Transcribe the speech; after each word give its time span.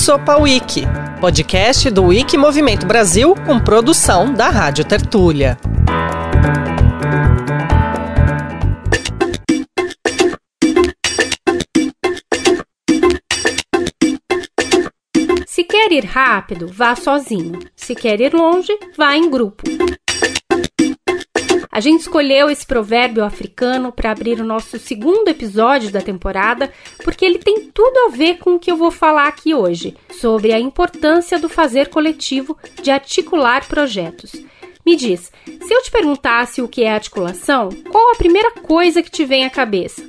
Sopa 0.00 0.38
Wiki, 0.38 0.84
podcast 1.20 1.90
do 1.90 2.04
Wiki 2.04 2.38
Movimento 2.38 2.86
Brasil 2.86 3.34
com 3.44 3.60
produção 3.60 4.32
da 4.32 4.48
Rádio 4.48 4.82
Tertúlia. 4.82 5.58
Se 15.46 15.64
quer 15.64 15.92
ir 15.92 16.06
rápido, 16.06 16.66
vá 16.66 16.96
sozinho. 16.96 17.58
Se 17.76 17.94
quer 17.94 18.22
ir 18.22 18.32
longe, 18.32 18.72
vá 18.96 19.14
em 19.14 19.28
grupo. 19.30 19.62
A 21.72 21.78
gente 21.78 22.00
escolheu 22.00 22.50
esse 22.50 22.66
provérbio 22.66 23.24
africano 23.24 23.92
para 23.92 24.10
abrir 24.10 24.40
o 24.40 24.44
nosso 24.44 24.76
segundo 24.76 25.28
episódio 25.28 25.92
da 25.92 26.00
temporada, 26.00 26.72
porque 27.04 27.24
ele 27.24 27.38
tem 27.38 27.70
tudo 27.72 27.96
a 28.06 28.10
ver 28.10 28.38
com 28.38 28.54
o 28.54 28.58
que 28.58 28.72
eu 28.72 28.76
vou 28.76 28.90
falar 28.90 29.28
aqui 29.28 29.54
hoje, 29.54 29.96
sobre 30.10 30.52
a 30.52 30.58
importância 30.58 31.38
do 31.38 31.48
fazer 31.48 31.88
coletivo, 31.88 32.58
de 32.82 32.90
articular 32.90 33.68
projetos. 33.68 34.32
Me 34.84 34.96
diz, 34.96 35.30
se 35.44 35.72
eu 35.72 35.80
te 35.82 35.92
perguntasse 35.92 36.60
o 36.60 36.66
que 36.66 36.82
é 36.82 36.92
articulação, 36.92 37.68
qual 37.88 38.12
a 38.12 38.16
primeira 38.16 38.50
coisa 38.50 39.00
que 39.00 39.10
te 39.10 39.24
vem 39.24 39.44
à 39.44 39.50
cabeça? 39.50 40.02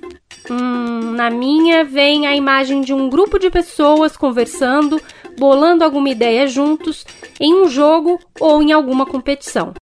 Hum, 0.49 1.11
na 1.11 1.29
minha 1.29 1.83
vem 1.83 2.25
a 2.25 2.35
imagem 2.35 2.81
de 2.81 2.91
um 2.91 3.07
grupo 3.07 3.37
de 3.37 3.51
pessoas 3.51 4.17
conversando, 4.17 4.99
bolando 5.37 5.83
alguma 5.83 6.09
ideia 6.09 6.47
juntos, 6.47 7.05
em 7.39 7.53
um 7.53 7.69
jogo 7.69 8.19
ou 8.39 8.63
em 8.63 8.71
alguma 8.71 9.05
competição. 9.05 9.75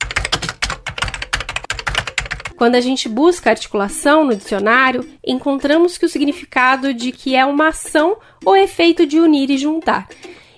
Quando 2.59 2.75
a 2.75 2.81
gente 2.81 3.07
busca 3.07 3.51
articulação 3.51 4.25
no 4.25 4.35
dicionário, 4.35 5.09
encontramos 5.25 5.97
que 5.97 6.05
o 6.05 6.09
significado 6.09 6.93
de 6.93 7.13
que 7.13 7.33
é 7.33 7.45
uma 7.45 7.69
ação 7.69 8.17
ou 8.43 8.53
efeito 8.53 9.05
de 9.05 9.17
unir 9.17 9.49
e 9.49 9.57
juntar. 9.57 10.09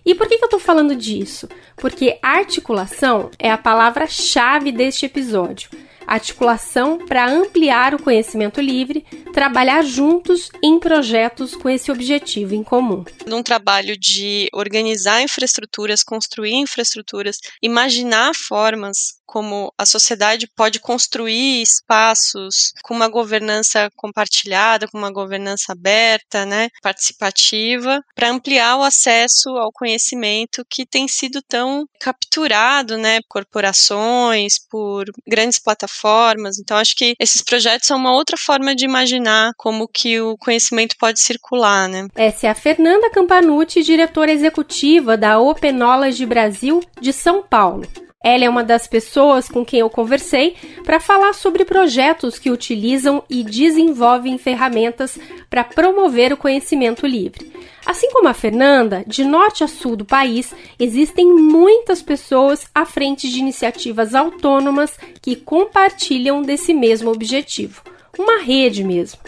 E 0.04 0.16
por 0.16 0.28
que, 0.28 0.36
que 0.36 0.44
eu 0.44 0.48
estou 0.48 0.60
falando 0.60 0.96
disso? 0.96 1.48
Porque 1.76 2.18
articulação 2.20 3.30
é 3.38 3.52
a 3.52 3.58
palavra-chave 3.58 4.72
deste 4.72 5.06
episódio 5.06 5.70
articulação 6.12 6.98
para 6.98 7.32
ampliar 7.32 7.96
o 7.96 8.02
conhecimento 8.02 8.60
livre, 8.60 9.06
trabalhar 9.34 9.82
juntos 9.82 10.50
em 10.62 10.78
projetos 10.78 11.56
com 11.56 11.70
esse 11.70 11.90
objetivo 11.90 12.54
em 12.54 12.64
comum. 12.64 13.06
Num 13.26 13.42
trabalho 13.42 13.98
de 13.98 14.50
organizar 14.54 15.22
infraestruturas, 15.22 16.04
construir 16.04 16.54
infraestruturas, 16.54 17.38
imaginar 17.62 18.34
formas 18.36 19.21
como 19.32 19.72
a 19.78 19.86
sociedade 19.86 20.46
pode 20.56 20.80
construir 20.80 21.62
espaços 21.62 22.74
com 22.84 22.94
uma 22.94 23.08
governança 23.08 23.90
compartilhada, 23.96 24.88
com 24.88 24.98
uma 24.98 25.12
governança 25.12 25.72
aberta, 25.72 26.46
né, 26.46 26.68
participativa, 26.82 28.02
para 28.14 28.30
ampliar 28.30 28.78
o 28.78 28.84
acesso 28.84 29.50
ao 29.58 29.72
conhecimento 29.72 30.66
que 30.70 30.86
tem 30.86 31.08
sido 31.08 31.42
tão 31.42 31.86
capturado, 32.00 32.98
né, 32.98 33.20
por 33.30 33.42
corporações, 33.42 34.54
por 34.70 35.06
grandes 35.28 35.60
plataformas. 35.60 36.58
Então 36.60 36.78
acho 36.78 36.96
que 36.96 37.14
esses 37.20 37.42
projetos 37.42 37.88
são 37.88 37.98
uma 37.98 38.14
outra 38.14 38.38
forma 38.38 38.76
de 38.76 38.86
imaginar 38.86 39.52
como 39.58 39.88
que 39.88 40.20
o 40.20 40.38
conhecimento 40.38 40.96
pode 41.00 41.20
circular, 41.20 41.88
né? 41.88 42.08
Essa 42.16 42.48
é 42.48 42.50
a 42.50 42.56
Fernanda 42.56 43.10
Campanucci, 43.10 43.84
diretora 43.84 44.32
executiva 44.32 45.18
da 45.18 45.40
Open 45.40 45.74
Knowledge 45.74 46.26
Brasil 46.26 46.82
de 47.00 47.14
São 47.14 47.44
Paulo. 47.44 47.88
Ela 48.24 48.46
é 48.46 48.50
uma 48.50 48.64
das 48.64 48.86
pessoas 48.86 49.50
com 49.50 49.66
quem 49.66 49.80
eu 49.80 49.90
conversei 49.90 50.56
para 50.84 51.00
falar 51.00 51.34
sobre 51.34 51.66
projetos 51.66 52.38
que 52.38 52.52
utilizam 52.52 53.24
e 53.28 53.44
desenvolvem 53.44 54.38
ferramentas 54.38 55.18
para 55.50 55.64
promover 55.64 56.32
o 56.32 56.38
conhecimento 56.38 57.08
livre. 57.08 57.52
Assim 57.84 58.12
como 58.12 58.28
a 58.28 58.34
Fernanda, 58.34 59.04
de 59.08 59.24
norte 59.24 59.64
a 59.64 59.68
sul 59.68 59.96
do 59.96 60.06
país, 60.06 60.54
existem 60.80 61.26
muitas 61.26 62.02
pessoas 62.02 62.68
à 62.76 62.86
frente 62.86 63.28
de 63.28 63.40
iniciativas 63.40 64.14
autônomas 64.14 65.00
que 65.20 65.36
compartilham 65.36 66.44
desse 66.44 66.76
mesmo 66.76 67.12
objetivo. 67.12 67.82
Uma 68.18 68.44
rede 68.44 68.84
mesmo. 68.84 69.20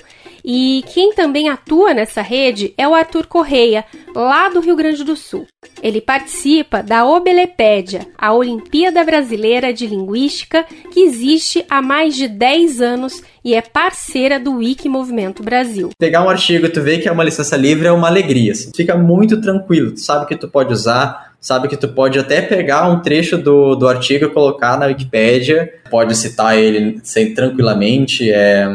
E 0.43 0.83
quem 0.93 1.13
também 1.13 1.47
atua 1.47 1.93
nessa 1.93 2.21
rede 2.21 2.73
é 2.77 2.87
o 2.87 2.93
Arthur 2.93 3.27
Correia, 3.27 3.85
lá 4.13 4.49
do 4.49 4.59
Rio 4.59 4.75
Grande 4.75 5.03
do 5.03 5.15
Sul. 5.15 5.47
Ele 5.81 6.01
participa 6.01 6.83
da 6.83 7.05
Obelepédia, 7.05 8.07
a 8.17 8.33
Olimpíada 8.33 9.03
Brasileira 9.03 9.73
de 9.73 9.87
Linguística, 9.87 10.65
que 10.91 11.01
existe 11.01 11.65
há 11.69 11.81
mais 11.81 12.15
de 12.15 12.27
10 12.27 12.81
anos 12.81 13.23
e 13.43 13.53
é 13.53 13.61
parceira 13.61 14.39
do 14.39 14.57
Wiki 14.57 14.89
Movimento 14.89 15.43
Brasil. 15.43 15.89
Pegar 15.97 16.23
um 16.23 16.29
artigo 16.29 16.65
e 16.65 16.69
tu 16.69 16.81
vê 16.81 16.97
que 16.97 17.07
é 17.07 17.11
uma 17.11 17.23
licença 17.23 17.55
livre 17.55 17.87
é 17.87 17.91
uma 17.91 18.07
alegria. 18.07 18.51
Assim. 18.51 18.71
Fica 18.75 18.97
muito 18.97 19.39
tranquilo, 19.41 19.91
tu 19.91 19.99
sabe 19.99 20.25
que 20.25 20.35
tu 20.35 20.47
pode 20.47 20.73
usar, 20.73 21.33
sabe 21.39 21.67
que 21.67 21.77
tu 21.77 21.87
pode 21.87 22.19
até 22.19 22.41
pegar 22.41 22.89
um 22.89 23.01
trecho 23.01 23.37
do, 23.37 23.75
do 23.75 23.87
artigo 23.87 24.25
e 24.25 24.29
colocar 24.29 24.77
na 24.77 24.87
Wikipédia, 24.87 25.73
pode 25.89 26.15
citar 26.15 26.57
ele 26.57 26.99
sem, 27.03 27.33
tranquilamente, 27.33 28.31
é, 28.31 28.67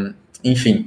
enfim, 0.45 0.87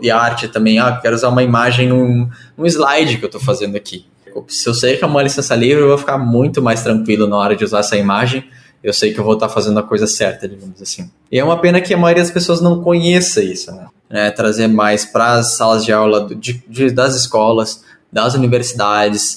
de 0.00 0.10
arte 0.10 0.48
também, 0.48 0.78
ah, 0.78 0.98
quero 1.00 1.14
usar 1.14 1.28
uma 1.28 1.42
imagem 1.42 1.88
num, 1.88 2.28
num 2.56 2.66
slide 2.66 3.18
que 3.18 3.24
eu 3.24 3.28
estou 3.28 3.40
fazendo 3.40 3.76
aqui. 3.76 4.06
Se 4.48 4.68
eu 4.68 4.74
sei 4.74 4.96
que 4.96 5.04
é 5.04 5.06
uma 5.06 5.22
licença 5.22 5.54
livre, 5.54 5.82
eu 5.82 5.88
vou 5.88 5.98
ficar 5.98 6.18
muito 6.18 6.62
mais 6.62 6.82
tranquilo 6.82 7.26
na 7.26 7.36
hora 7.36 7.56
de 7.56 7.64
usar 7.64 7.80
essa 7.80 7.96
imagem. 7.96 8.44
Eu 8.82 8.92
sei 8.94 9.12
que 9.12 9.20
eu 9.20 9.24
vou 9.24 9.34
estar 9.34 9.48
fazendo 9.48 9.78
a 9.78 9.82
coisa 9.82 10.06
certa, 10.06 10.48
digamos 10.48 10.80
assim. 10.80 11.10
E 11.30 11.38
é 11.38 11.44
uma 11.44 11.58
pena 11.58 11.80
que 11.80 11.92
a 11.92 11.98
maioria 11.98 12.22
das 12.22 12.32
pessoas 12.32 12.60
não 12.60 12.80
conheça 12.82 13.42
isso, 13.42 13.70
né? 13.72 13.86
É, 14.08 14.30
trazer 14.30 14.68
mais 14.68 15.04
para 15.04 15.34
as 15.34 15.56
salas 15.56 15.84
de 15.84 15.92
aula 15.92 16.26
de, 16.34 16.64
de, 16.66 16.90
das 16.90 17.14
escolas, 17.14 17.84
das 18.10 18.34
universidades. 18.34 19.36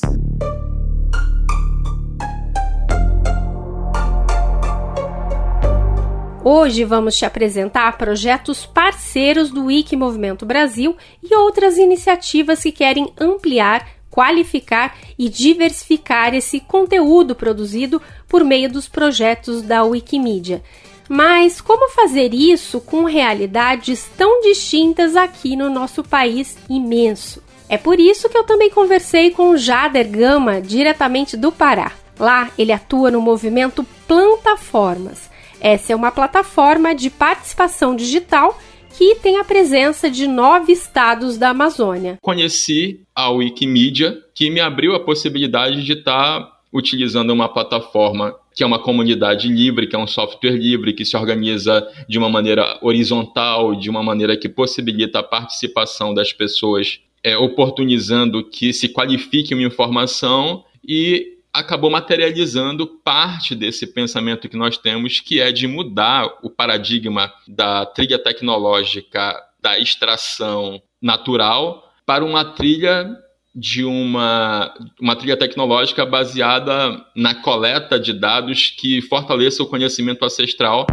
Hoje 6.45 6.83
vamos 6.83 7.15
te 7.15 7.23
apresentar 7.23 7.97
projetos 7.97 8.65
parceiros 8.65 9.49
do 9.49 9.67
Wiki 9.67 9.95
Movimento 9.95 10.45
Brasil 10.45 10.97
e 11.23 11.33
outras 11.33 11.77
iniciativas 11.77 12.61
que 12.61 12.71
querem 12.73 13.13
ampliar, 13.17 13.87
qualificar 14.09 14.93
e 15.17 15.29
diversificar 15.29 16.35
esse 16.35 16.59
conteúdo 16.59 17.33
produzido 17.33 18.01
por 18.27 18.43
meio 18.43 18.69
dos 18.69 18.89
projetos 18.89 19.61
da 19.61 19.83
Wikimedia. 19.83 20.61
Mas 21.07 21.61
como 21.61 21.89
fazer 21.91 22.33
isso 22.33 22.81
com 22.81 23.05
realidades 23.05 24.05
tão 24.17 24.41
distintas 24.41 25.15
aqui 25.15 25.55
no 25.55 25.69
nosso 25.69 26.03
país 26.03 26.57
imenso? 26.69 27.41
É 27.69 27.77
por 27.77 28.01
isso 28.01 28.27
que 28.27 28.37
eu 28.37 28.43
também 28.43 28.69
conversei 28.69 29.31
com 29.31 29.51
o 29.51 29.57
Jader 29.57 30.09
Gama, 30.09 30.59
diretamente 30.59 31.37
do 31.37 31.53
Pará. 31.53 31.93
Lá 32.19 32.51
ele 32.57 32.73
atua 32.73 33.09
no 33.09 33.21
movimento 33.21 33.85
Plantaformas 34.05 35.31
essa 35.63 35.93
é 35.93 35.95
uma 35.95 36.11
plataforma 36.11 36.93
de 36.93 37.09
participação 37.09 37.95
digital 37.95 38.59
que 38.97 39.15
tem 39.15 39.37
a 39.37 39.43
presença 39.43 40.11
de 40.11 40.27
nove 40.27 40.73
estados 40.73 41.37
da 41.37 41.49
Amazônia. 41.49 42.19
Conheci 42.21 42.99
a 43.15 43.31
Wikimedia, 43.31 44.19
que 44.35 44.49
me 44.49 44.59
abriu 44.59 44.93
a 44.93 44.99
possibilidade 44.99 45.83
de 45.83 45.93
estar 45.93 46.51
utilizando 46.71 47.31
uma 47.31 47.47
plataforma 47.47 48.35
que 48.55 48.63
é 48.63 48.67
uma 48.67 48.77
comunidade 48.77 49.47
livre, 49.47 49.87
que 49.87 49.95
é 49.95 49.99
um 49.99 50.05
software 50.05 50.55
livre, 50.55 50.93
que 50.93 51.05
se 51.05 51.17
organiza 51.17 51.87
de 52.07 52.19
uma 52.19 52.29
maneira 52.29 52.77
horizontal, 52.83 53.73
de 53.73 53.89
uma 53.89 54.03
maneira 54.03 54.37
que 54.37 54.47
possibilita 54.47 55.19
a 55.19 55.23
participação 55.23 56.13
das 56.13 56.31
pessoas, 56.31 56.99
é, 57.23 57.35
oportunizando 57.35 58.43
que 58.47 58.71
se 58.71 58.89
qualifique 58.89 59.55
uma 59.55 59.63
informação 59.63 60.63
e 60.87 61.32
acabou 61.53 61.89
materializando 61.89 62.87
parte 62.87 63.53
desse 63.53 63.85
pensamento 63.85 64.49
que 64.49 64.57
nós 64.57 64.77
temos, 64.77 65.19
que 65.19 65.39
é 65.39 65.51
de 65.51 65.67
mudar 65.67 66.27
o 66.41 66.49
paradigma 66.49 67.31
da 67.47 67.85
trilha 67.85 68.17
tecnológica 68.17 69.39
da 69.61 69.77
extração 69.77 70.81
natural 71.01 71.93
para 72.05 72.25
uma 72.25 72.43
trilha 72.43 73.07
de 73.55 73.85
uma, 73.85 74.73
uma 74.99 75.15
trilha 75.15 75.37
tecnológica 75.37 76.05
baseada 76.05 77.05
na 77.15 77.35
coleta 77.35 77.99
de 77.99 78.11
dados 78.11 78.73
que 78.75 78.99
fortaleça 79.03 79.61
o 79.61 79.67
conhecimento 79.67 80.25
ancestral 80.25 80.87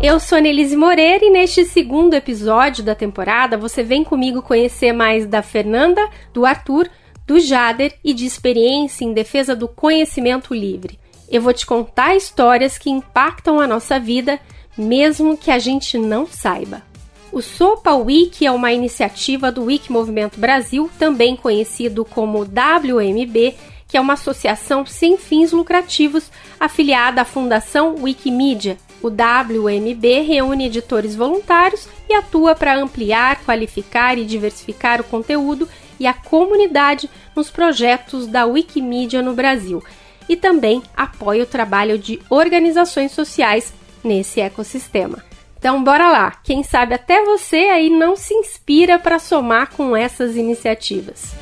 Eu 0.00 0.20
sou 0.20 0.38
Nelise 0.38 0.76
Moreira 0.76 1.24
e 1.24 1.30
neste 1.30 1.64
segundo 1.64 2.14
episódio 2.14 2.84
da 2.84 2.94
temporada 2.94 3.58
você 3.58 3.82
vem 3.82 4.04
comigo 4.04 4.40
conhecer 4.40 4.92
mais 4.92 5.26
da 5.26 5.42
Fernanda, 5.42 6.08
do 6.32 6.46
Arthur, 6.46 6.88
do 7.26 7.40
Jader 7.40 7.92
e 8.04 8.14
de 8.14 8.24
experiência 8.24 9.04
em 9.04 9.12
defesa 9.12 9.56
do 9.56 9.66
conhecimento 9.66 10.54
livre. 10.54 11.00
Eu 11.28 11.42
vou 11.42 11.52
te 11.52 11.66
contar 11.66 12.14
histórias 12.14 12.78
que 12.78 12.88
impactam 12.88 13.58
a 13.58 13.66
nossa 13.66 13.98
vida, 13.98 14.38
mesmo 14.76 15.36
que 15.36 15.50
a 15.50 15.58
gente 15.58 15.98
não 15.98 16.28
saiba. 16.28 16.80
O 17.32 17.42
Sopa 17.42 17.92
Wiki 17.92 18.46
é 18.46 18.52
uma 18.52 18.72
iniciativa 18.72 19.50
do 19.50 19.64
Wiki 19.64 19.90
Movimento 19.90 20.38
Brasil, 20.38 20.88
também 20.96 21.34
conhecido 21.34 22.04
como 22.04 22.44
WMB, 22.44 23.56
que 23.88 23.96
é 23.96 24.00
uma 24.00 24.12
associação 24.12 24.86
sem 24.86 25.16
fins 25.16 25.50
lucrativos 25.50 26.30
afiliada 26.60 27.22
à 27.22 27.24
Fundação 27.24 27.96
Wikimedia 28.00 28.78
O 29.02 29.08
WMB 29.08 30.22
reúne 30.26 30.66
editores 30.66 31.14
voluntários 31.14 31.88
e 32.08 32.14
atua 32.14 32.54
para 32.54 32.76
ampliar, 32.76 33.44
qualificar 33.44 34.18
e 34.18 34.24
diversificar 34.24 35.00
o 35.00 35.04
conteúdo 35.04 35.68
e 36.00 36.06
a 36.06 36.12
comunidade 36.12 37.08
nos 37.34 37.50
projetos 37.50 38.26
da 38.26 38.44
Wikimedia 38.44 39.22
no 39.22 39.34
Brasil 39.34 39.82
e 40.28 40.36
também 40.36 40.82
apoia 40.96 41.44
o 41.44 41.46
trabalho 41.46 41.98
de 41.98 42.20
organizações 42.28 43.12
sociais 43.12 43.72
nesse 44.04 44.40
ecossistema. 44.40 45.24
Então, 45.58 45.82
bora 45.82 46.10
lá! 46.10 46.30
Quem 46.44 46.62
sabe 46.62 46.94
até 46.94 47.24
você 47.24 47.56
aí 47.56 47.90
não 47.90 48.14
se 48.14 48.32
inspira 48.32 48.98
para 48.98 49.18
somar 49.18 49.70
com 49.72 49.96
essas 49.96 50.36
iniciativas. 50.36 51.34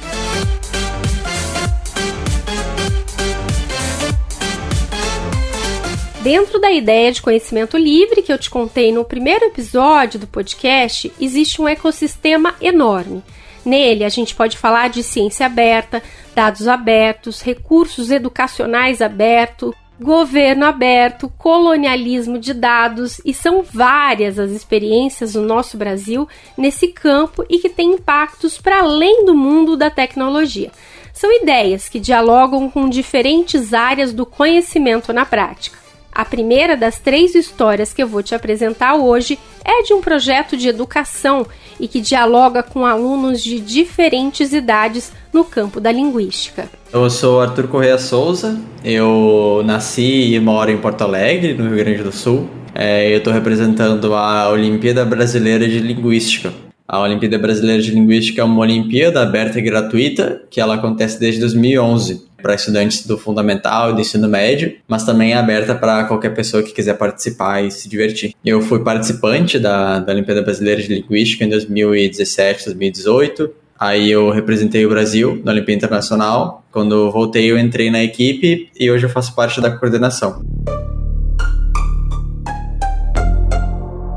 Dentro 6.27 6.59
da 6.59 6.73
ideia 6.73 7.13
de 7.13 7.23
conhecimento 7.23 7.77
livre 7.77 8.21
que 8.21 8.33
eu 8.33 8.37
te 8.37 8.51
contei 8.51 8.91
no 8.91 9.05
primeiro 9.05 9.45
episódio 9.45 10.19
do 10.19 10.27
podcast, 10.27 11.13
existe 11.21 11.63
um 11.63 11.69
ecossistema 11.69 12.57
enorme. 12.61 13.23
Nele, 13.65 14.03
a 14.03 14.09
gente 14.09 14.35
pode 14.35 14.59
falar 14.59 14.91
de 14.91 15.05
ciência 15.05 15.47
aberta, 15.47 16.03
dados 16.35 16.67
abertos, 16.67 17.43
recursos 17.43 18.11
educacionais 18.11 19.01
abertos, 19.01 19.73
governo 20.01 20.67
aberto, 20.67 21.33
colonialismo 21.39 22.41
de 22.41 22.53
dados 22.53 23.21
e 23.25 23.33
são 23.33 23.63
várias 23.63 24.37
as 24.37 24.51
experiências 24.51 25.37
no 25.37 25.43
nosso 25.43 25.77
Brasil 25.77 26.29
nesse 26.59 26.89
campo 26.89 27.47
e 27.49 27.61
que 27.61 27.69
têm 27.69 27.93
impactos 27.93 28.59
para 28.59 28.81
além 28.81 29.25
do 29.25 29.33
mundo 29.33 29.77
da 29.77 29.91
tecnologia. 29.91 30.73
São 31.13 31.33
ideias 31.33 31.89
que 31.89 32.01
dialogam 32.01 32.69
com 32.69 32.89
diferentes 32.89 33.73
áreas 33.73 34.13
do 34.13 34.27
conhecimento 34.27 35.13
na 35.13 35.25
prática. 35.25 35.86
A 36.17 36.25
primeira 36.25 36.79
das 36.79 36.99
três 36.99 37.35
histórias 37.35 37.93
que 37.93 38.03
eu 38.03 38.09
vou 38.09 38.23
te 38.23 38.35
apresentar 38.35 38.95
hoje 38.95 39.39
é 39.63 39.83
de 39.83 39.93
um 39.93 40.01
projeto 40.01 40.57
de 40.57 40.67
educação 40.67 41.47
e 41.79 41.87
que 41.87 42.01
dialoga 42.01 42.63
com 42.63 42.87
alunos 42.87 43.45
de 43.45 43.61
diferentes 43.61 44.55
idades 44.55 45.13
no 45.31 45.45
campo 45.45 45.79
da 45.79 45.93
linguística. 45.93 46.71
Eu 46.91 47.11
sou 47.11 47.43
Arthur 47.43 47.69
Correia 47.69 47.99
Souza, 47.99 48.59
eu 48.83 49.61
nasci 49.67 50.33
e 50.33 50.41
moro 50.41 50.71
em 50.71 50.79
Porto 50.79 51.03
Alegre, 51.03 51.53
no 51.53 51.69
Rio 51.69 51.85
Grande 51.85 52.03
do 52.03 52.13
Sul. 52.13 52.49
É, 52.75 53.13
eu 53.13 53.19
estou 53.19 53.31
representando 53.31 54.15
a 54.15 54.49
Olimpíada 54.49 55.05
Brasileira 55.05 55.69
de 55.69 55.81
Linguística. 55.81 56.51
A 56.89 56.99
Olimpíada 56.99 57.39
Brasileira 57.39 57.83
de 57.83 57.91
Linguística 57.91 58.41
é 58.41 58.45
uma 58.45 58.61
Olimpíada 58.61 59.21
aberta 59.21 59.59
e 59.59 59.63
gratuita 59.63 60.45
que 60.49 60.63
ela 60.63 60.77
acontece 60.77 61.21
desde 61.21 61.41
2011 61.41 62.25
para 62.47 62.55
estudantes 62.55 63.05
do 63.05 63.19
fundamental 63.19 63.91
e 63.91 63.95
do 63.95 64.01
ensino 64.01 64.29
médio, 64.29 64.77
mas 64.87 65.03
também 65.03 65.33
é 65.33 65.37
aberta 65.37 65.75
para 65.75 66.05
qualquer 66.05 66.31
pessoa 66.31 66.63
que 66.63 66.73
quiser 66.73 66.95
participar 66.95 67.65
e 67.65 67.73
se 67.73 67.89
divertir. 67.89 68.35
Eu 68.45 68.63
fui 68.63 68.85
participante 68.85 69.59
da, 69.59 69.99
da 69.99 70.13
Olimpíada 70.13 70.43
Brasileira 70.43 70.81
de 70.81 70.95
Linguística 70.95 71.45
em 71.45 71.49
2017, 71.49 72.67
2018. 72.67 73.51
Aí 73.77 74.09
eu 74.09 74.31
representei 74.31 74.87
o 74.87 74.89
Brasil 74.89 75.43
na 75.45 75.51
Olimpíada 75.51 75.79
Internacional. 75.79 76.65
Quando 76.71 77.11
voltei, 77.11 77.51
eu 77.51 77.59
entrei 77.59 77.91
na 77.91 78.01
equipe 78.05 78.71
e 78.79 78.89
hoje 78.89 79.07
eu 79.07 79.11
faço 79.11 79.35
parte 79.35 79.61
da 79.61 79.77
coordenação. 79.77 80.41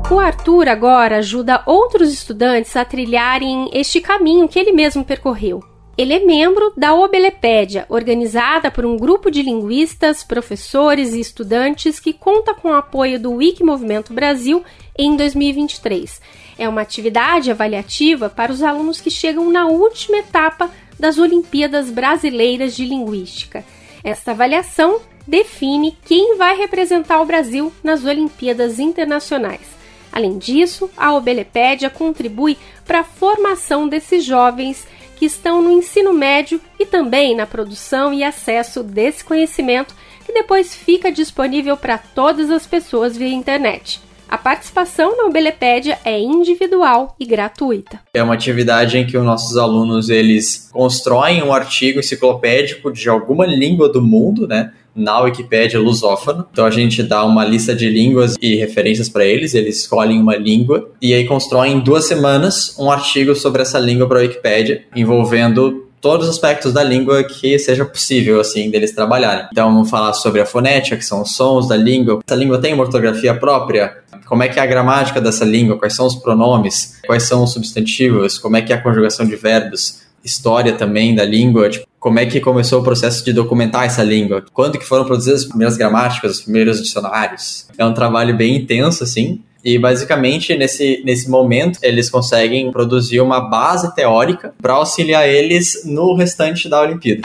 O 0.08 0.20
Arthur 0.20 0.68
agora 0.68 1.16
ajuda 1.16 1.64
outros 1.66 2.12
estudantes 2.12 2.76
a 2.76 2.84
trilharem 2.84 3.68
este 3.72 4.00
caminho 4.00 4.46
que 4.46 4.58
ele 4.58 4.70
mesmo 4.70 5.04
percorreu. 5.04 5.69
Ele 6.00 6.14
é 6.14 6.18
membro 6.18 6.72
da 6.74 6.94
Obelepédia, 6.94 7.84
organizada 7.86 8.70
por 8.70 8.86
um 8.86 8.96
grupo 8.96 9.30
de 9.30 9.42
linguistas, 9.42 10.24
professores 10.24 11.12
e 11.12 11.20
estudantes 11.20 12.00
que 12.00 12.14
conta 12.14 12.54
com 12.54 12.70
o 12.70 12.72
apoio 12.72 13.20
do 13.20 13.32
Wiki 13.32 13.62
Movimento 13.62 14.14
Brasil 14.14 14.64
em 14.98 15.14
2023. 15.14 16.18
É 16.58 16.66
uma 16.66 16.80
atividade 16.80 17.50
avaliativa 17.50 18.30
para 18.30 18.50
os 18.50 18.62
alunos 18.62 18.98
que 18.98 19.10
chegam 19.10 19.50
na 19.50 19.66
última 19.66 20.16
etapa 20.16 20.70
das 20.98 21.18
Olimpíadas 21.18 21.90
Brasileiras 21.90 22.74
de 22.74 22.86
Linguística. 22.86 23.62
Esta 24.02 24.30
avaliação 24.30 25.02
define 25.26 25.98
quem 26.06 26.38
vai 26.38 26.56
representar 26.56 27.20
o 27.20 27.26
Brasil 27.26 27.70
nas 27.84 28.06
Olimpíadas 28.06 28.78
Internacionais. 28.78 29.78
Além 30.10 30.38
disso, 30.38 30.90
a 30.96 31.14
Obelepédia 31.14 31.90
contribui 31.90 32.56
para 32.86 33.00
a 33.00 33.04
formação 33.04 33.86
desses 33.86 34.24
jovens 34.24 34.88
que 35.20 35.26
estão 35.26 35.60
no 35.60 35.70
ensino 35.70 36.14
médio 36.14 36.58
e 36.78 36.86
também 36.86 37.36
na 37.36 37.46
produção 37.46 38.10
e 38.10 38.24
acesso 38.24 38.82
desse 38.82 39.22
conhecimento 39.22 39.94
que 40.24 40.32
depois 40.32 40.74
fica 40.74 41.12
disponível 41.12 41.76
para 41.76 41.98
todas 41.98 42.50
as 42.50 42.66
pessoas 42.66 43.18
via 43.18 43.28
internet. 43.28 44.00
A 44.26 44.38
participação 44.38 45.18
na 45.18 45.24
Obelepédia 45.24 45.98
é 46.06 46.18
individual 46.18 47.14
e 47.20 47.26
gratuita. 47.26 48.00
É 48.14 48.22
uma 48.22 48.32
atividade 48.32 48.96
em 48.96 49.06
que 49.06 49.18
os 49.18 49.24
nossos 49.24 49.58
alunos 49.58 50.08
eles 50.08 50.70
constroem 50.72 51.42
um 51.42 51.52
artigo 51.52 51.98
enciclopédico 51.98 52.90
de 52.90 53.06
alguma 53.10 53.44
língua 53.44 53.92
do 53.92 54.00
mundo, 54.00 54.48
né? 54.48 54.72
Na 54.94 55.20
Wikipédia 55.20 55.78
lusófono. 55.80 56.46
Então 56.52 56.64
a 56.64 56.70
gente 56.70 57.02
dá 57.02 57.24
uma 57.24 57.44
lista 57.44 57.74
de 57.74 57.88
línguas 57.88 58.36
e 58.40 58.56
referências 58.56 59.08
para 59.08 59.24
eles, 59.24 59.54
eles 59.54 59.80
escolhem 59.80 60.20
uma 60.20 60.36
língua 60.36 60.90
e 61.00 61.14
aí 61.14 61.26
constroem 61.26 61.74
em 61.74 61.80
duas 61.80 62.06
semanas 62.06 62.76
um 62.78 62.90
artigo 62.90 63.34
sobre 63.34 63.62
essa 63.62 63.78
língua 63.78 64.06
para 64.06 64.18
a 64.18 64.22
Wikipédia, 64.22 64.84
envolvendo 64.94 65.90
todos 66.00 66.26
os 66.26 66.34
aspectos 66.34 66.72
da 66.72 66.82
língua 66.82 67.22
que 67.24 67.58
seja 67.58 67.84
possível, 67.84 68.40
assim, 68.40 68.70
deles 68.70 68.92
trabalharem. 68.92 69.46
Então, 69.52 69.72
vamos 69.72 69.90
falar 69.90 70.12
sobre 70.14 70.40
a 70.40 70.46
fonética, 70.46 70.96
que 70.96 71.04
são 71.04 71.22
os 71.22 71.36
sons 71.36 71.68
da 71.68 71.76
língua. 71.76 72.20
Essa 72.26 72.34
língua 72.34 72.58
tem 72.58 72.72
uma 72.72 72.84
ortografia 72.84 73.34
própria? 73.34 73.98
Como 74.26 74.42
é 74.42 74.48
que 74.48 74.58
é 74.58 74.62
a 74.62 74.66
gramática 74.66 75.20
dessa 75.20 75.44
língua? 75.44 75.78
Quais 75.78 75.94
são 75.94 76.06
os 76.06 76.14
pronomes? 76.14 76.98
Quais 77.06 77.24
são 77.24 77.44
os 77.44 77.52
substantivos? 77.52 78.38
Como 78.38 78.56
é 78.56 78.62
que 78.62 78.72
é 78.72 78.76
a 78.76 78.80
conjugação 78.80 79.26
de 79.26 79.36
verbos? 79.36 80.02
História 80.24 80.72
também 80.74 81.14
da 81.14 81.24
língua, 81.24 81.68
tipo, 81.68 81.86
como 82.00 82.18
é 82.18 82.24
que 82.24 82.40
começou 82.40 82.80
o 82.80 82.82
processo 82.82 83.22
de 83.22 83.30
documentar 83.30 83.84
essa 83.84 84.02
língua? 84.02 84.42
Quando 84.54 84.78
que 84.78 84.86
foram 84.86 85.04
produzidas 85.04 85.42
as 85.42 85.46
primeiras 85.46 85.76
gramáticas, 85.76 86.38
os 86.38 86.40
primeiros 86.40 86.82
dicionários? 86.82 87.68
É 87.76 87.84
um 87.84 87.92
trabalho 87.92 88.34
bem 88.34 88.56
intenso, 88.56 89.04
assim, 89.04 89.42
e 89.62 89.78
basicamente, 89.78 90.56
nesse, 90.56 91.02
nesse 91.04 91.28
momento, 91.28 91.78
eles 91.82 92.08
conseguem 92.08 92.72
produzir 92.72 93.20
uma 93.20 93.38
base 93.38 93.94
teórica 93.94 94.54
para 94.62 94.72
auxiliar 94.72 95.28
eles 95.28 95.82
no 95.84 96.14
restante 96.16 96.70
da 96.70 96.80
Olimpíada. 96.80 97.20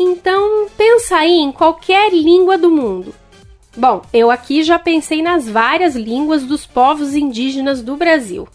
Então, 0.00 0.66
pensa 0.76 1.18
aí 1.18 1.38
em 1.38 1.52
qualquer 1.52 2.12
língua 2.12 2.58
do 2.58 2.72
mundo. 2.72 3.14
Bom, 3.76 4.02
eu 4.12 4.32
aqui 4.32 4.64
já 4.64 4.80
pensei 4.80 5.22
nas 5.22 5.48
várias 5.48 5.94
línguas 5.94 6.42
dos 6.42 6.66
povos 6.66 7.14
indígenas 7.14 7.82
do 7.82 7.96
Brasil. 7.96 8.48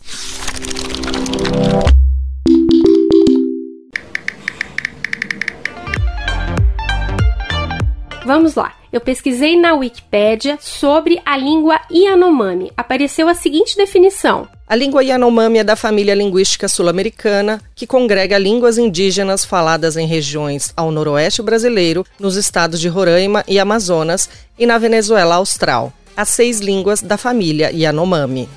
Vamos 8.34 8.56
lá. 8.56 8.72
Eu 8.94 9.02
pesquisei 9.02 9.60
na 9.60 9.74
Wikipédia 9.74 10.58
sobre 10.62 11.22
a 11.26 11.36
língua 11.36 11.82
Yanomami. 11.92 12.72
Apareceu 12.78 13.28
a 13.28 13.34
seguinte 13.34 13.76
definição: 13.76 14.48
a 14.66 14.74
língua 14.74 15.04
Yanomami 15.04 15.60
é 15.60 15.66
da 15.66 15.76
família 15.76 16.16
linguística 16.16 16.70
sul-americana, 16.70 17.62
que 17.76 17.86
congrega 17.86 18.38
línguas 18.38 18.78
indígenas 18.78 19.44
faladas 19.44 19.98
em 19.98 20.08
regiões 20.08 20.72
ao 20.78 20.92
noroeste 20.92 21.42
brasileiro, 21.42 22.06
nos 22.18 22.38
estados 22.38 22.80
de 22.80 22.88
Roraima 22.88 23.44
e 23.50 23.60
Amazonas 23.60 24.30
e 24.58 24.66
na 24.66 24.78
Venezuela 24.78 25.36
Austral. 25.36 25.92
As 26.16 26.30
seis 26.30 26.62
línguas 26.62 27.02
da 27.02 27.18
família 27.18 27.70
Yanomami. 27.74 28.48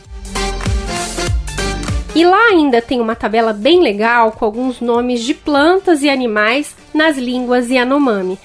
E 2.14 2.24
lá 2.24 2.50
ainda 2.50 2.80
tem 2.80 3.00
uma 3.00 3.16
tabela 3.16 3.52
bem 3.52 3.82
legal 3.82 4.30
com 4.30 4.44
alguns 4.44 4.80
nomes 4.80 5.24
de 5.24 5.34
plantas 5.34 6.04
e 6.04 6.08
animais 6.08 6.76
nas 6.94 7.18
línguas 7.18 7.68
Yanomami. 7.68 8.38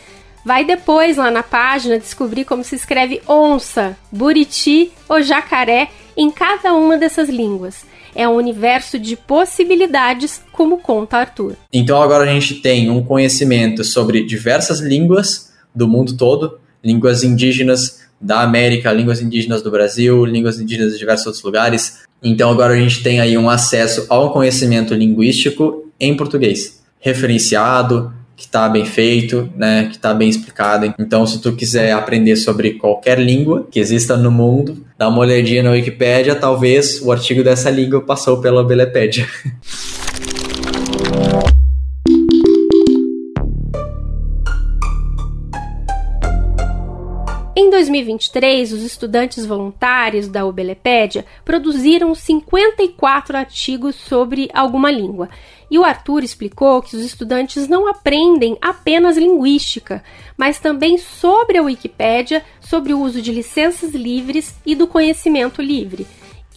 Vai 0.46 0.64
depois 0.64 1.18
lá 1.18 1.30
na 1.30 1.44
página 1.44 2.00
descobrir 2.00 2.46
como 2.46 2.64
se 2.64 2.76
escreve 2.76 3.22
onça, 3.28 3.98
buriti 4.12 4.92
ou 5.08 5.22
jacaré 5.22 5.90
em 6.16 6.32
cada 6.32 6.74
uma 6.74 6.98
dessas 6.98 7.30
línguas. 7.30 7.86
É 8.16 8.28
um 8.28 8.36
universo 8.36 8.98
de 8.98 9.16
possibilidades, 9.16 10.42
como 10.52 10.80
conta 10.80 11.18
Arthur. 11.18 11.56
Então 11.72 12.02
agora 12.02 12.24
a 12.24 12.34
gente 12.34 12.56
tem 12.56 12.90
um 12.90 13.04
conhecimento 13.04 13.84
sobre 13.84 14.26
diversas 14.26 14.80
línguas 14.80 15.54
do 15.74 15.88
mundo 15.88 16.18
todo, 16.18 16.60
línguas 16.84 17.24
indígenas 17.24 18.00
da 18.20 18.42
América, 18.42 18.92
línguas 18.92 19.22
indígenas 19.22 19.62
do 19.62 19.72
Brasil, 19.72 20.26
línguas 20.26 20.60
indígenas 20.60 20.94
de 20.94 21.00
diversos 21.00 21.28
outros 21.28 21.44
lugares. 21.44 22.00
Então 22.22 22.52
agora 22.52 22.74
a 22.74 22.78
gente 22.78 23.02
tem 23.02 23.20
aí 23.20 23.38
um 23.38 23.50
acesso 23.50 24.06
ao 24.10 24.34
conhecimento 24.34 24.94
linguístico 24.94 25.90
em 26.00 26.16
português, 26.16 26.82
referenciado, 27.00 28.14
que 28.40 28.46
está 28.46 28.70
bem 28.70 28.86
feito, 28.86 29.52
né, 29.54 29.88
que 29.90 29.98
está 29.98 30.14
bem 30.14 30.30
explicado. 30.30 30.96
Então, 30.98 31.28
se 31.28 31.42
tu 31.42 31.52
quiser 31.52 31.92
aprender 31.92 32.38
sobre 32.38 32.76
qualquer 32.76 33.20
língua 33.20 33.68
que 33.70 33.82
exista 33.82 34.16
no 34.16 34.32
mundo, 34.32 34.86
dá 34.98 35.10
uma 35.10 35.20
olhadinha 35.20 35.62
na 35.62 35.72
Wikipédia, 35.72 36.34
talvez 36.34 37.02
o 37.02 37.12
artigo 37.12 37.44
dessa 37.44 37.70
língua 37.70 38.00
passou 38.00 38.40
pela 38.40 38.64
Belepédia. 38.64 39.28
Em 47.70 47.72
2023, 47.72 48.74
os 48.74 48.82
estudantes 48.82 49.46
voluntários 49.46 50.28
da 50.28 50.44
Obelepédia 50.44 51.24
produziram 51.46 52.16
54 52.16 53.38
artigos 53.38 53.96
sobre 53.96 54.50
alguma 54.56 54.90
língua. 54.90 55.30
E 55.70 55.78
o 55.78 55.84
Arthur 55.84 56.24
explicou 56.24 56.82
que 56.82 56.96
os 56.96 57.04
estudantes 57.04 57.68
não 57.68 57.88
aprendem 57.88 58.58
apenas 58.60 59.18
linguística, 59.18 60.04
mas 60.36 60.58
também 60.58 60.98
sobre 60.98 61.60
a 61.60 61.62
Wikipédia, 61.62 62.44
sobre 62.60 62.92
o 62.92 63.00
uso 63.00 63.22
de 63.22 63.32
licenças 63.32 63.94
livres 63.94 64.56
e 64.66 64.74
do 64.74 64.88
conhecimento 64.88 65.62
livre. 65.62 66.08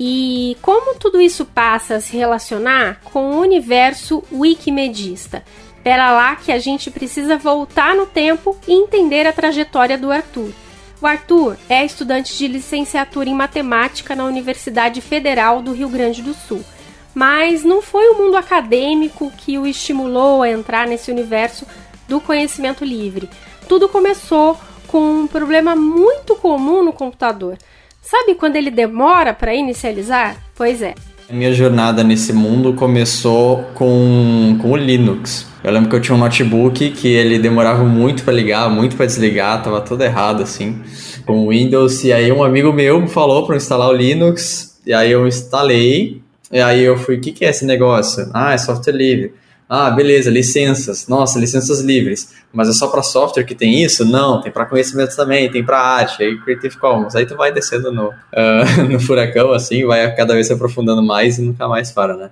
E 0.00 0.56
como 0.62 0.94
tudo 0.94 1.20
isso 1.20 1.44
passa 1.44 1.96
a 1.96 2.00
se 2.00 2.16
relacionar 2.16 3.02
com 3.04 3.32
o 3.32 3.40
universo 3.42 4.24
wikimedista? 4.32 5.44
Pera 5.84 6.10
lá 6.10 6.36
que 6.36 6.50
a 6.50 6.58
gente 6.58 6.90
precisa 6.90 7.36
voltar 7.36 7.94
no 7.94 8.06
tempo 8.06 8.56
e 8.66 8.72
entender 8.72 9.26
a 9.26 9.32
trajetória 9.32 9.98
do 9.98 10.10
Arthur. 10.10 10.61
O 11.02 11.06
Arthur 11.06 11.56
é 11.68 11.84
estudante 11.84 12.38
de 12.38 12.46
licenciatura 12.46 13.28
em 13.28 13.34
matemática 13.34 14.14
na 14.14 14.24
Universidade 14.24 15.00
Federal 15.00 15.60
do 15.60 15.72
Rio 15.72 15.88
Grande 15.88 16.22
do 16.22 16.32
Sul. 16.32 16.64
Mas 17.12 17.64
não 17.64 17.82
foi 17.82 18.08
o 18.10 18.18
mundo 18.18 18.36
acadêmico 18.36 19.32
que 19.36 19.58
o 19.58 19.66
estimulou 19.66 20.42
a 20.42 20.48
entrar 20.48 20.86
nesse 20.86 21.10
universo 21.10 21.66
do 22.06 22.20
conhecimento 22.20 22.84
livre. 22.84 23.28
Tudo 23.68 23.88
começou 23.88 24.56
com 24.86 25.22
um 25.22 25.26
problema 25.26 25.74
muito 25.74 26.36
comum 26.36 26.84
no 26.84 26.92
computador. 26.92 27.58
Sabe 28.00 28.36
quando 28.36 28.54
ele 28.54 28.70
demora 28.70 29.34
para 29.34 29.52
inicializar? 29.52 30.36
Pois 30.54 30.80
é. 30.80 30.94
Minha 31.30 31.52
jornada 31.52 32.04
nesse 32.04 32.32
mundo 32.32 32.74
começou 32.74 33.58
com, 33.74 34.58
com 34.60 34.72
o 34.72 34.76
Linux. 34.76 35.46
Eu 35.64 35.72
lembro 35.72 35.88
que 35.88 35.96
eu 35.96 36.00
tinha 36.00 36.14
um 36.14 36.18
notebook 36.18 36.90
que 36.90 37.08
ele 37.08 37.38
demorava 37.38 37.84
muito 37.84 38.22
para 38.22 38.32
ligar, 38.32 38.68
muito 38.68 38.96
para 38.96 39.06
desligar, 39.06 39.62
tava 39.62 39.80
tudo 39.80 40.02
errado 40.02 40.42
assim, 40.42 40.82
com 41.24 41.46
o 41.46 41.48
Windows. 41.50 42.04
E 42.04 42.12
aí 42.12 42.30
um 42.32 42.42
amigo 42.42 42.72
meu 42.72 43.00
me 43.00 43.08
falou 43.08 43.46
para 43.46 43.56
instalar 43.56 43.88
o 43.88 43.92
Linux, 43.92 44.78
e 44.84 44.92
aí 44.92 45.10
eu 45.10 45.26
instalei. 45.26 46.20
E 46.50 46.60
aí 46.60 46.82
eu 46.82 46.98
fui, 46.98 47.16
o 47.16 47.20
que, 47.20 47.32
que 47.32 47.44
é 47.44 47.50
esse 47.50 47.64
negócio? 47.64 48.28
Ah, 48.34 48.52
é 48.52 48.58
software 48.58 48.92
livre. 48.92 49.32
Ah, 49.68 49.90
beleza, 49.90 50.30
licenças. 50.30 51.08
Nossa, 51.08 51.38
licenças 51.38 51.80
livres. 51.80 52.32
Mas 52.52 52.68
é 52.68 52.72
só 52.72 52.88
para 52.88 53.02
software 53.02 53.44
que 53.44 53.54
tem 53.54 53.82
isso? 53.82 54.04
Não, 54.04 54.40
tem 54.40 54.52
para 54.52 54.66
conhecimento 54.66 55.16
também, 55.16 55.50
tem 55.50 55.64
para 55.64 55.78
arte, 55.78 56.22
aí 56.22 56.38
Creative 56.38 56.76
Commons. 56.76 57.14
Aí 57.14 57.24
tu 57.24 57.36
vai 57.36 57.50
descendo 57.52 57.90
no, 57.90 58.08
uh, 58.08 58.82
no 58.90 59.00
furacão, 59.00 59.52
assim, 59.52 59.86
vai 59.86 60.14
cada 60.14 60.34
vez 60.34 60.46
se 60.46 60.52
aprofundando 60.52 61.02
mais 61.02 61.38
e 61.38 61.42
nunca 61.42 61.66
mais 61.66 61.90
para, 61.90 62.16
né? 62.16 62.30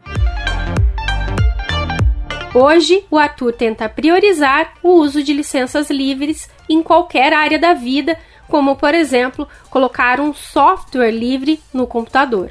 Hoje, 2.52 3.04
o 3.08 3.16
Arthur 3.16 3.52
tenta 3.52 3.88
priorizar 3.88 4.74
o 4.82 4.90
uso 4.94 5.22
de 5.22 5.32
licenças 5.32 5.88
livres 5.88 6.48
em 6.68 6.82
qualquer 6.82 7.32
área 7.32 7.58
da 7.58 7.74
vida, 7.74 8.18
como, 8.48 8.74
por 8.74 8.92
exemplo, 8.92 9.46
colocar 9.70 10.20
um 10.20 10.34
software 10.34 11.12
livre 11.12 11.60
no 11.72 11.86
computador. 11.86 12.50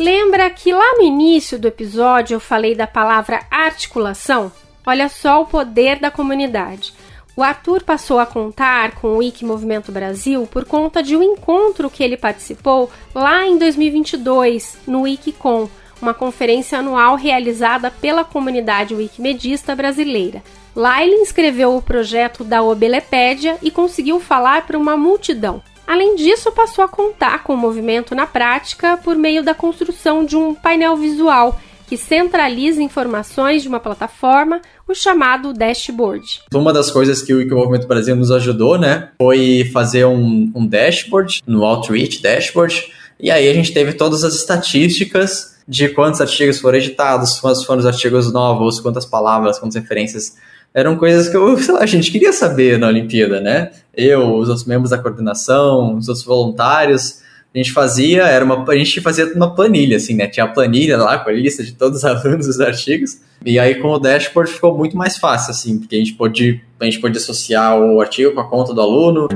Lembra 0.00 0.48
que 0.48 0.72
lá 0.72 0.94
no 0.96 1.02
início 1.02 1.58
do 1.58 1.68
episódio 1.68 2.34
eu 2.34 2.40
falei 2.40 2.74
da 2.74 2.86
palavra 2.86 3.44
articulação? 3.50 4.50
Olha 4.86 5.10
só 5.10 5.42
o 5.42 5.46
poder 5.46 6.00
da 6.00 6.10
comunidade. 6.10 6.94
O 7.36 7.42
Arthur 7.42 7.82
passou 7.82 8.18
a 8.18 8.24
contar 8.24 8.92
com 8.92 9.08
o 9.08 9.16
Wiki 9.18 9.44
Movimento 9.44 9.92
Brasil 9.92 10.48
por 10.50 10.64
conta 10.64 11.02
de 11.02 11.14
um 11.14 11.22
encontro 11.22 11.90
que 11.90 12.02
ele 12.02 12.16
participou 12.16 12.90
lá 13.14 13.46
em 13.46 13.58
2022 13.58 14.78
no 14.86 15.02
Wikicon, 15.02 15.68
uma 16.00 16.14
conferência 16.14 16.78
anual 16.78 17.14
realizada 17.14 17.90
pela 17.90 18.24
comunidade 18.24 18.94
wikimedista 18.94 19.76
brasileira. 19.76 20.42
Lá 20.74 21.04
ele 21.04 21.16
inscreveu 21.16 21.76
o 21.76 21.82
projeto 21.82 22.42
da 22.42 22.62
Obelepédia 22.62 23.58
e 23.62 23.70
conseguiu 23.70 24.18
falar 24.18 24.66
para 24.66 24.78
uma 24.78 24.96
multidão. 24.96 25.62
Além 25.90 26.14
disso, 26.14 26.52
passou 26.52 26.84
a 26.84 26.88
contar 26.88 27.42
com 27.42 27.52
o 27.52 27.56
movimento 27.56 28.14
na 28.14 28.24
prática 28.24 28.96
por 28.96 29.16
meio 29.16 29.42
da 29.42 29.52
construção 29.52 30.24
de 30.24 30.36
um 30.36 30.54
painel 30.54 30.96
visual 30.96 31.60
que 31.88 31.96
centraliza 31.96 32.80
informações 32.80 33.60
de 33.62 33.68
uma 33.68 33.80
plataforma, 33.80 34.60
o 34.86 34.94
chamado 34.94 35.52
dashboard. 35.52 36.42
Uma 36.54 36.72
das 36.72 36.92
coisas 36.92 37.20
que 37.22 37.34
o 37.34 37.56
Movimento 37.56 37.88
Brasil 37.88 38.14
nos 38.14 38.30
ajudou, 38.30 38.78
né, 38.78 39.08
foi 39.18 39.68
fazer 39.72 40.04
um, 40.04 40.52
um 40.54 40.64
dashboard, 40.64 41.42
no 41.44 41.64
Outreach 41.64 42.22
Dashboard, 42.22 42.92
e 43.18 43.28
aí 43.28 43.48
a 43.48 43.52
gente 43.52 43.72
teve 43.72 43.92
todas 43.92 44.22
as 44.22 44.36
estatísticas 44.36 45.56
de 45.66 45.88
quantos 45.88 46.20
artigos 46.20 46.60
foram 46.60 46.78
editados, 46.78 47.40
quantos 47.40 47.64
foram 47.64 47.80
os 47.80 47.86
artigos 47.86 48.32
novos, 48.32 48.78
quantas 48.78 49.04
palavras, 49.04 49.58
quantas 49.58 49.74
referências 49.74 50.36
eram 50.72 50.96
coisas 50.96 51.28
que 51.28 51.36
eu, 51.36 51.56
lá, 51.74 51.80
a 51.80 51.86
gente 51.86 52.10
queria 52.10 52.32
saber 52.32 52.78
na 52.78 52.88
Olimpíada, 52.88 53.40
né? 53.40 53.70
Eu, 53.94 54.36
os 54.36 54.48
outros 54.48 54.66
membros 54.66 54.90
da 54.90 54.98
coordenação, 54.98 55.96
os 55.96 56.08
outros 56.08 56.24
voluntários, 56.24 57.20
a 57.52 57.58
gente 57.58 57.72
fazia, 57.72 58.22
era 58.22 58.44
uma, 58.44 58.64
a 58.70 58.76
gente 58.76 59.00
fazia 59.00 59.26
uma 59.34 59.54
planilha, 59.54 59.96
assim, 59.96 60.14
né? 60.14 60.28
Tinha 60.28 60.44
a 60.44 60.48
planilha 60.48 60.96
lá 60.96 61.18
com 61.18 61.30
a 61.30 61.32
lista 61.32 61.64
de 61.64 61.72
todos 61.72 61.98
os 61.98 62.04
alunos 62.06 62.46
dos 62.46 62.60
artigos. 62.60 63.20
E 63.44 63.58
aí 63.58 63.76
com 63.76 63.88
o 63.88 63.98
dashboard 63.98 64.52
ficou 64.52 64.76
muito 64.76 64.96
mais 64.96 65.16
fácil, 65.16 65.50
assim, 65.50 65.78
porque 65.78 65.96
a 65.96 65.98
gente 65.98 66.14
pôde, 66.14 66.62
a 66.78 66.84
gente 66.84 67.00
pôde 67.00 67.18
associar 67.18 67.78
o 67.80 68.00
artigo 68.00 68.32
com 68.32 68.40
a 68.40 68.48
conta 68.48 68.72
do 68.72 68.80
aluno. 68.80 69.28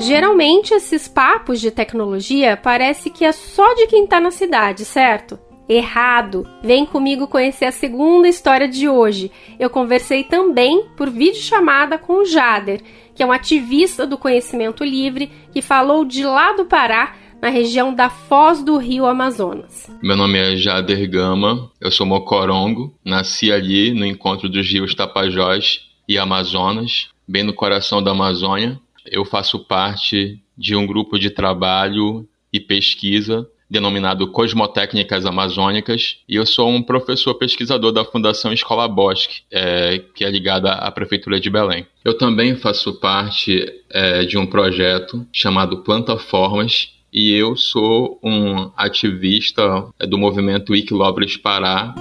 Geralmente 0.00 0.72
esses 0.72 1.08
papos 1.08 1.60
de 1.60 1.70
tecnologia 1.70 2.56
parece 2.56 3.10
que 3.10 3.24
é 3.24 3.32
só 3.32 3.74
de 3.74 3.86
quem 3.86 4.04
está 4.04 4.20
na 4.20 4.30
cidade, 4.30 4.84
certo? 4.84 5.38
Errado! 5.68 6.46
Vem 6.62 6.84
comigo 6.84 7.26
conhecer 7.26 7.64
a 7.64 7.72
segunda 7.72 8.28
história 8.28 8.68
de 8.68 8.88
hoje. 8.88 9.30
Eu 9.58 9.70
conversei 9.70 10.24
também 10.24 10.86
por 10.96 11.08
videochamada 11.08 11.96
com 11.96 12.20
o 12.20 12.24
Jader, 12.26 12.82
que 13.14 13.22
é 13.22 13.26
um 13.26 13.32
ativista 13.32 14.06
do 14.06 14.18
conhecimento 14.18 14.84
livre 14.84 15.30
que 15.52 15.62
falou 15.62 16.04
de 16.04 16.24
lá 16.24 16.52
do 16.52 16.66
Pará, 16.66 17.16
na 17.40 17.48
região 17.48 17.94
da 17.94 18.08
Foz 18.08 18.62
do 18.62 18.76
Rio 18.76 19.06
Amazonas. 19.06 19.90
Meu 20.02 20.16
nome 20.16 20.38
é 20.38 20.56
Jader 20.56 21.08
Gama, 21.10 21.70
eu 21.80 21.90
sou 21.90 22.06
mocorongo, 22.06 22.94
nasci 23.04 23.52
ali 23.52 23.92
no 23.92 24.06
encontro 24.06 24.48
dos 24.48 24.66
rios 24.66 24.94
Tapajós 24.94 25.80
e 26.08 26.18
Amazonas, 26.18 27.08
bem 27.28 27.42
no 27.42 27.52
coração 27.52 28.02
da 28.02 28.12
Amazônia. 28.12 28.80
Eu 29.04 29.24
faço 29.24 29.58
parte 29.58 30.40
de 30.56 30.74
um 30.74 30.86
grupo 30.86 31.18
de 31.18 31.30
trabalho 31.30 32.26
e 32.52 32.58
pesquisa 32.58 33.46
denominado 33.68 34.28
Cosmotécnicas 34.28 35.26
Amazônicas, 35.26 36.18
e 36.28 36.36
eu 36.36 36.46
sou 36.46 36.68
um 36.68 36.82
professor 36.82 37.34
pesquisador 37.34 37.92
da 37.92 38.04
Fundação 38.04 38.52
Escola 38.52 38.86
Bosque, 38.86 39.42
é, 39.50 40.00
que 40.14 40.24
é 40.24 40.30
ligada 40.30 40.72
à 40.72 40.90
Prefeitura 40.90 41.40
de 41.40 41.50
Belém. 41.50 41.86
Eu 42.04 42.16
também 42.16 42.54
faço 42.56 43.00
parte 43.00 43.64
é, 43.90 44.24
de 44.24 44.36
um 44.36 44.46
projeto 44.46 45.26
chamado 45.32 45.78
Plantaformas, 45.78 46.92
e 47.12 47.32
eu 47.32 47.56
sou 47.56 48.18
um 48.22 48.70
ativista 48.76 49.86
é, 49.98 50.06
do 50.06 50.18
movimento 50.18 50.72
Wikilobres 50.72 51.36
Pará. 51.36 51.94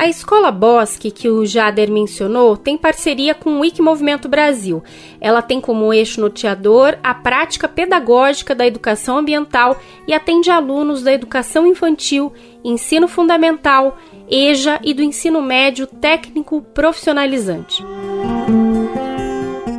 A 0.00 0.06
Escola 0.06 0.52
Bosque, 0.52 1.10
que 1.10 1.28
o 1.28 1.44
Jader 1.44 1.90
mencionou, 1.90 2.56
tem 2.56 2.78
parceria 2.78 3.34
com 3.34 3.50
o 3.50 3.60
Wiki 3.60 3.82
Movimento 3.82 4.28
Brasil. 4.28 4.80
Ela 5.20 5.42
tem 5.42 5.60
como 5.60 5.92
eixo 5.92 6.20
norteador 6.20 6.96
a 7.02 7.12
prática 7.12 7.66
pedagógica 7.66 8.54
da 8.54 8.64
educação 8.64 9.18
ambiental 9.18 9.76
e 10.06 10.14
atende 10.14 10.52
alunos 10.52 11.02
da 11.02 11.12
educação 11.12 11.66
infantil, 11.66 12.32
ensino 12.62 13.08
fundamental, 13.08 13.98
EJA 14.30 14.78
e 14.84 14.94
do 14.94 15.02
ensino 15.02 15.42
médio 15.42 15.84
técnico 15.84 16.62
profissionalizante. 16.62 17.82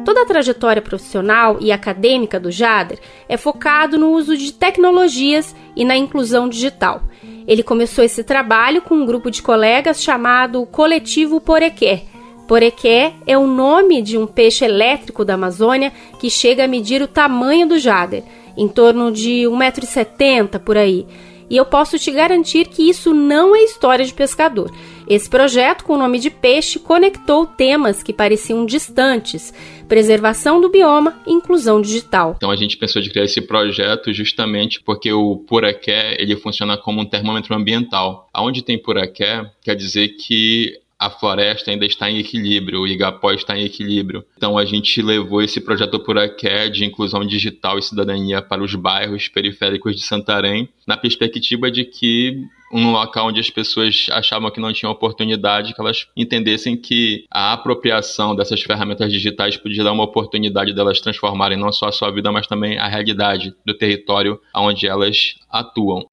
Toda 0.04 0.24
a 0.24 0.26
trajetória 0.26 0.82
profissional 0.82 1.60
e 1.62 1.72
acadêmica 1.72 2.38
do 2.40 2.52
Jader 2.52 3.00
é 3.30 3.38
focado 3.38 3.98
no 3.98 4.12
uso 4.12 4.36
de 4.36 4.52
tecnologias 4.52 5.56
e 5.78 5.86
na 5.86 5.96
inclusão 5.96 6.50
digital. 6.50 7.04
Ele 7.50 7.64
começou 7.64 8.04
esse 8.04 8.24
trabalho 8.24 8.80
com 8.80 8.94
um 8.94 9.08
grupo 9.08 9.32
de 9.32 9.42
colegas 9.42 10.04
chamado 10.04 10.68
Coletivo 10.68 11.42
Porequé. 11.42 12.04
Porequé 12.48 13.14
é 13.26 13.36
o 13.40 13.48
nome 13.48 14.04
de 14.04 14.20
um 14.20 14.28
peixe 14.28 14.64
elétrico 14.64 15.26
da 15.26 15.34
Amazônia 15.34 15.92
que 16.20 16.30
chega 16.30 16.66
a 16.66 16.68
medir 16.68 17.02
o 17.02 17.08
tamanho 17.08 17.68
do 17.68 17.80
jader, 17.80 18.24
em 18.56 18.68
torno 18.68 19.12
de 19.12 19.46
1,70m 19.48 20.60
por 20.60 20.78
aí. 20.78 21.08
E 21.50 21.58
eu 21.58 21.66
posso 21.66 21.98
te 21.98 22.12
garantir 22.12 22.68
que 22.68 22.88
isso 22.88 23.16
não 23.16 23.56
é 23.56 23.64
história 23.64 24.06
de 24.06 24.14
pescador. 24.14 24.72
Esse 25.10 25.28
projeto, 25.28 25.86
com 25.86 25.94
o 25.94 25.98
nome 25.98 26.20
de 26.20 26.30
Peixe, 26.30 26.78
conectou 26.78 27.48
temas 27.48 28.04
que 28.04 28.14
pareciam 28.14 28.64
distantes: 28.64 29.52
preservação 29.88 30.62
do 30.62 30.70
bioma 30.70 31.20
e 31.26 31.34
inclusão 31.34 31.82
digital. 31.82 32.36
Então 32.38 32.52
a 32.52 32.56
gente 32.56 32.78
pensou 32.78 33.02
de 33.02 33.10
criar 33.10 33.26
esse 33.26 33.42
projeto 33.42 34.14
justamente 34.14 34.80
porque 34.84 35.12
o 35.12 35.38
Puraqué 35.38 36.16
ele 36.22 36.36
funciona 36.36 36.78
como 36.78 37.02
um 37.02 37.06
termômetro 37.06 37.56
ambiental. 37.56 38.30
Aonde 38.32 38.62
tem 38.62 38.78
Puraqué, 38.78 39.50
quer 39.64 39.76
dizer 39.76 40.10
que 40.10 40.80
a 41.00 41.10
floresta 41.10 41.72
ainda 41.72 41.86
está 41.86 42.12
em 42.12 42.18
equilíbrio, 42.18 42.82
o 42.82 42.88
Igapó 42.88 43.32
está 43.32 43.58
em 43.58 43.64
equilíbrio. 43.64 44.26
Então 44.36 44.58
a 44.58 44.66
gente 44.66 45.02
levou 45.02 45.42
esse 45.42 45.62
projeto 45.62 45.98
Puraqué 46.00 46.68
de 46.68 46.84
inclusão 46.84 47.26
digital 47.26 47.80
e 47.80 47.82
cidadania 47.82 48.42
para 48.42 48.62
os 48.62 48.76
bairros 48.76 49.30
periféricos 49.30 49.96
de 49.96 50.02
Santarém, 50.02 50.68
na 50.86 50.98
perspectiva 50.98 51.72
de 51.72 51.86
que 51.86 52.44
um 52.72 52.92
local 52.92 53.28
onde 53.28 53.40
as 53.40 53.50
pessoas 53.50 54.08
achavam 54.12 54.52
que 54.52 54.60
não 54.60 54.74
tinham 54.74 54.92
oportunidade, 54.92 55.74
que 55.74 55.82
elas 55.82 56.06
entendessem 56.16 56.78
que 56.78 57.26
a 57.32 57.54
apropriação 57.54 58.36
dessas 58.36 58.62
ferramentas 58.62 59.12
digitais 59.12 59.58
podia 59.58 59.84
dar 59.84 59.94
uma 59.94 60.04
oportunidade 60.04 60.74
delas 60.74 61.00
transformarem 61.00 61.58
não 61.58 61.72
só 61.72 61.88
a 61.88 61.92
sua 61.92 62.12
vida, 62.12 62.32
mas 62.32 62.46
também 62.46 62.78
a 62.78 62.88
realidade 62.88 63.54
do 63.66 63.74
território 63.74 64.40
onde 64.54 64.88
elas 64.88 65.36
atuam. 65.50 66.06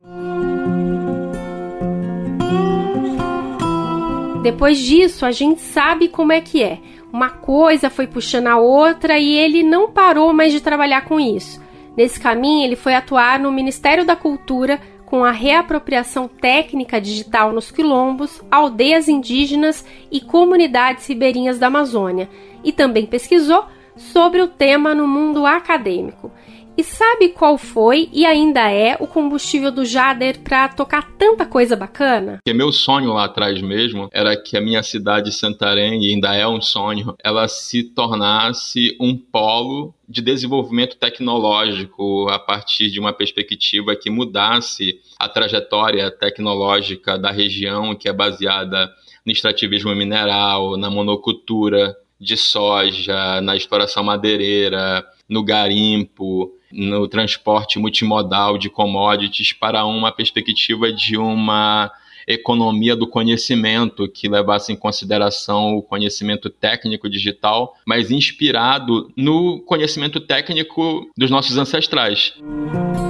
Depois 4.47 4.79
disso, 4.79 5.27
a 5.27 5.33
gente 5.33 5.61
sabe 5.61 6.07
como 6.07 6.31
é 6.31 6.41
que 6.41 6.63
é. 6.63 6.79
Uma 7.13 7.31
coisa 7.31 7.91
foi 7.91 8.07
puxando 8.07 8.47
a 8.47 8.57
outra 8.57 9.19
e 9.19 9.37
ele 9.37 9.65
não 9.65 9.91
parou 9.91 10.33
mais 10.33 10.53
de 10.53 10.61
trabalhar 10.61 11.01
com 11.05 11.19
isso. 11.19 11.61
Nesse 11.97 12.21
caminho, 12.21 12.65
ele 12.65 12.77
foi 12.77 12.95
atuar 12.95 13.41
no 13.41 13.51
Ministério 13.51 14.05
da 14.05 14.15
Cultura 14.15 14.81
com 15.05 15.25
a 15.25 15.33
reapropriação 15.33 16.29
técnica 16.29 17.01
digital 17.01 17.53
nos 17.53 17.73
quilombos, 17.73 18.41
aldeias 18.49 19.09
indígenas 19.09 19.85
e 20.13 20.21
comunidades 20.21 21.09
ribeirinhas 21.09 21.59
da 21.59 21.67
Amazônia, 21.67 22.29
e 22.63 22.71
também 22.71 23.05
pesquisou 23.05 23.65
sobre 23.97 24.41
o 24.41 24.47
tema 24.47 24.95
no 24.95 25.09
mundo 25.09 25.45
acadêmico. 25.45 26.31
E 26.79 26.85
sabe 26.85 27.31
qual 27.31 27.57
foi 27.57 28.11
e 28.13 28.27
ainda 28.27 28.71
é 28.71 28.99
o 29.01 29.07
combustível 29.07 29.73
do 29.73 29.83
Jader 29.83 30.41
para 30.41 30.69
tocar 30.69 31.11
tanta 31.17 31.47
coisa 31.47 31.75
bacana? 31.75 32.39
Que 32.45 32.53
meu 32.53 32.71
sonho 32.71 33.15
lá 33.15 33.25
atrás 33.25 33.63
mesmo 33.63 34.11
era 34.13 34.37
que 34.37 34.59
a 34.59 34.61
minha 34.61 34.83
cidade 34.83 35.33
Santarém, 35.33 36.05
e 36.05 36.11
ainda 36.11 36.35
é 36.35 36.47
um 36.47 36.61
sonho, 36.61 37.17
ela 37.25 37.49
se 37.49 37.83
tornasse 37.83 38.95
um 39.01 39.17
polo 39.17 39.95
de 40.07 40.21
desenvolvimento 40.21 40.99
tecnológico 40.99 42.29
a 42.29 42.39
partir 42.39 42.91
de 42.91 43.01
uma 43.01 43.13
perspectiva 43.13 43.97
que 43.97 44.11
mudasse 44.11 45.01
a 45.19 45.31
trajetória 45.31 46.11
tecnológica 46.11 47.19
da 47.19 47.31
região, 47.31 47.95
que 47.95 48.07
é 48.07 48.13
baseada 48.13 48.93
no 49.25 49.33
extrativismo 49.33 49.95
mineral, 49.95 50.77
na 50.77 50.91
monocultura 50.91 51.97
de 52.21 52.37
soja, 52.37 53.41
na 53.41 53.57
exploração 53.57 54.05
madeireira, 54.05 55.07
no 55.29 55.43
garimpo, 55.43 56.53
no 56.73 57.09
transporte 57.09 57.79
multimodal 57.79 58.59
de 58.59 58.69
commodities 58.69 59.53
para 59.53 59.85
uma 59.85 60.13
perspectiva 60.13 60.93
de 60.93 61.17
uma 61.17 61.91
economia 62.27 62.97
do 62.97 63.07
conhecimento 63.07 64.09
que 64.09 64.29
levasse 64.29 64.73
em 64.73 64.77
consideração 64.77 65.77
o 65.77 65.83
conhecimento 65.83 66.51
técnico 66.51 67.09
digital, 67.09 67.75
mas 67.87 68.11
inspirado 68.11 69.13
no 69.17 69.61
conhecimento 69.61 70.21
técnico 70.21 71.09
dos 71.17 71.31
nossos 71.31 71.57
ancestrais. 71.57 72.35
Segundo 72.35 73.06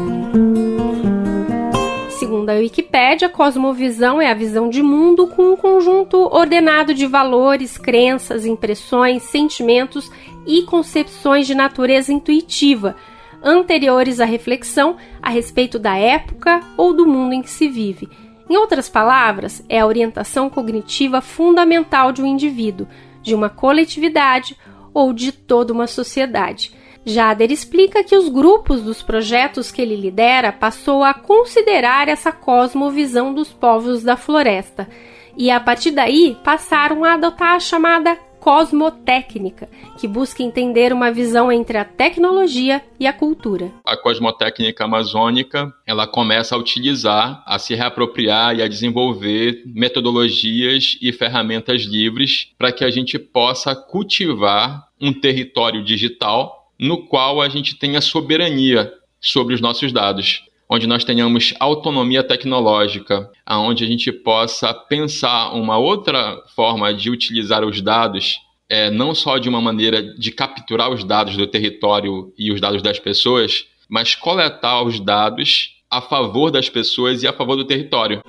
a 2.53 2.59
Wikipédia, 2.59 3.29
cosmovisão 3.29 4.21
é 4.21 4.31
a 4.31 4.35
visão 4.35 4.69
de 4.69 4.83
mundo 4.83 5.27
com 5.27 5.53
um 5.53 5.57
conjunto 5.57 6.17
ordenado 6.17 6.95
de 6.95 7.07
valores, 7.07 7.79
crenças, 7.79 8.47
impressões, 8.47 9.23
sentimentos 9.23 10.11
e 10.47 10.63
concepções 10.63 11.47
de 11.47 11.55
natureza 11.55 12.13
intuitiva 12.13 12.97
anteriores 13.43 14.21
à 14.21 14.25
reflexão 14.25 14.97
a 15.23 15.31
respeito 15.31 15.79
da 15.79 15.97
época 15.97 16.61
ou 16.77 16.93
do 16.93 17.07
mundo 17.07 17.33
em 17.33 17.43
que 17.43 17.51
se 17.51 17.69
vive. 17.69 18.09
Em 18.49 18.57
outras 18.57 18.89
palavras, 18.89 19.65
é 19.69 19.81
a 19.81 19.87
orientação 19.87 20.49
cognitiva 20.49 21.21
fundamental 21.21 22.13
de 22.13 22.23
um 22.23 22.27
indivíduo, 22.27 22.87
de 23.23 23.35
uma 23.35 23.49
coletividade 23.49 24.57
ou 24.95 25.13
de 25.13 25.33
toda 25.33 25.73
uma 25.73 25.87
sociedade. 25.87 26.73
Jader 27.09 27.53
explica 27.53 28.03
que 28.03 28.17
os 28.17 28.29
grupos 28.29 28.83
dos 28.83 29.01
projetos 29.01 29.71
que 29.71 29.81
ele 29.81 29.95
lidera 29.95 30.53
passou 30.53 31.05
a 31.05 31.15
considerar 31.15 32.09
essa 32.09 32.33
cosmovisão 32.33 33.33
dos 33.33 33.53
povos 33.53 34.03
da 34.03 34.17
floresta 34.17 34.89
e 35.37 35.49
a 35.49 35.61
partir 35.61 35.93
daí 35.93 36.37
passaram 36.43 37.05
a 37.05 37.15
adotar 37.15 37.55
a 37.55 37.61
chamada 37.61 38.17
cosmotécnica, 38.41 39.69
que 39.99 40.09
busca 40.09 40.43
entender 40.43 40.93
uma 40.93 41.11
visão 41.11 41.51
entre 41.51 41.79
a 41.79 41.85
tecnologia 41.85 42.83
e 42.99 43.07
a 43.07 43.13
cultura. 43.13 43.73
A 43.85 43.97
cosmotécnica 43.97 44.85
amazônica, 44.85 45.73
ela 45.87 46.07
começa 46.07 46.55
a 46.55 46.59
utilizar, 46.59 47.43
a 47.47 47.59
se 47.59 47.75
reapropriar 47.75 48.57
e 48.57 48.63
a 48.63 48.69
desenvolver 48.69 49.63
metodologias 49.67 50.97
e 51.01 51.13
ferramentas 51.13 51.83
livres 51.83 52.53
para 52.59 52.73
que 52.73 52.85
a 52.85 52.91
gente 52.91 53.19
possa 53.19 53.77
cultivar 53.77 54.89
um 55.01 55.13
território 55.13 55.85
digital 55.85 56.66
no 56.79 57.07
qual 57.07 57.41
a 57.41 57.49
gente 57.49 57.79
tenha 57.79 58.01
soberania 58.01 58.93
sobre 59.21 59.55
os 59.55 59.61
nossos 59.61 59.93
dados 59.93 60.43
onde 60.69 60.87
nós 60.87 61.05
tenhamos 61.05 61.55
autonomia 61.61 62.23
tecnológica, 62.23 63.31
aonde 63.45 63.85
a 63.85 63.87
gente 63.87 64.11
possa 64.11 64.75
pensar 64.75 65.53
uma 65.53 65.79
outra 65.79 66.43
forma 66.55 66.93
de 66.93 67.11
utilizar 67.11 67.65
os 67.65 67.81
dados, 67.81 68.39
é, 68.69 68.91
não 68.91 69.15
só 69.15 69.39
de 69.39 69.49
uma 69.49 69.61
maneira 69.61 70.03
de 70.03 70.33
capturar 70.33 70.91
os 70.91 71.05
dados 71.05 71.37
do 71.37 71.47
território 71.47 72.33
e 72.37 72.53
os 72.53 72.61
dados 72.61 72.83
das 72.83 72.99
pessoas, 72.99 73.67
mas 73.89 74.15
coletar 74.17 74.83
os 74.83 74.99
dados 74.99 75.77
a 75.89 76.01
favor 76.01 76.51
das 76.51 76.69
pessoas 76.69 77.23
e 77.23 77.29
a 77.29 77.33
favor 77.33 77.57
do 77.57 77.65
território. 77.65 78.23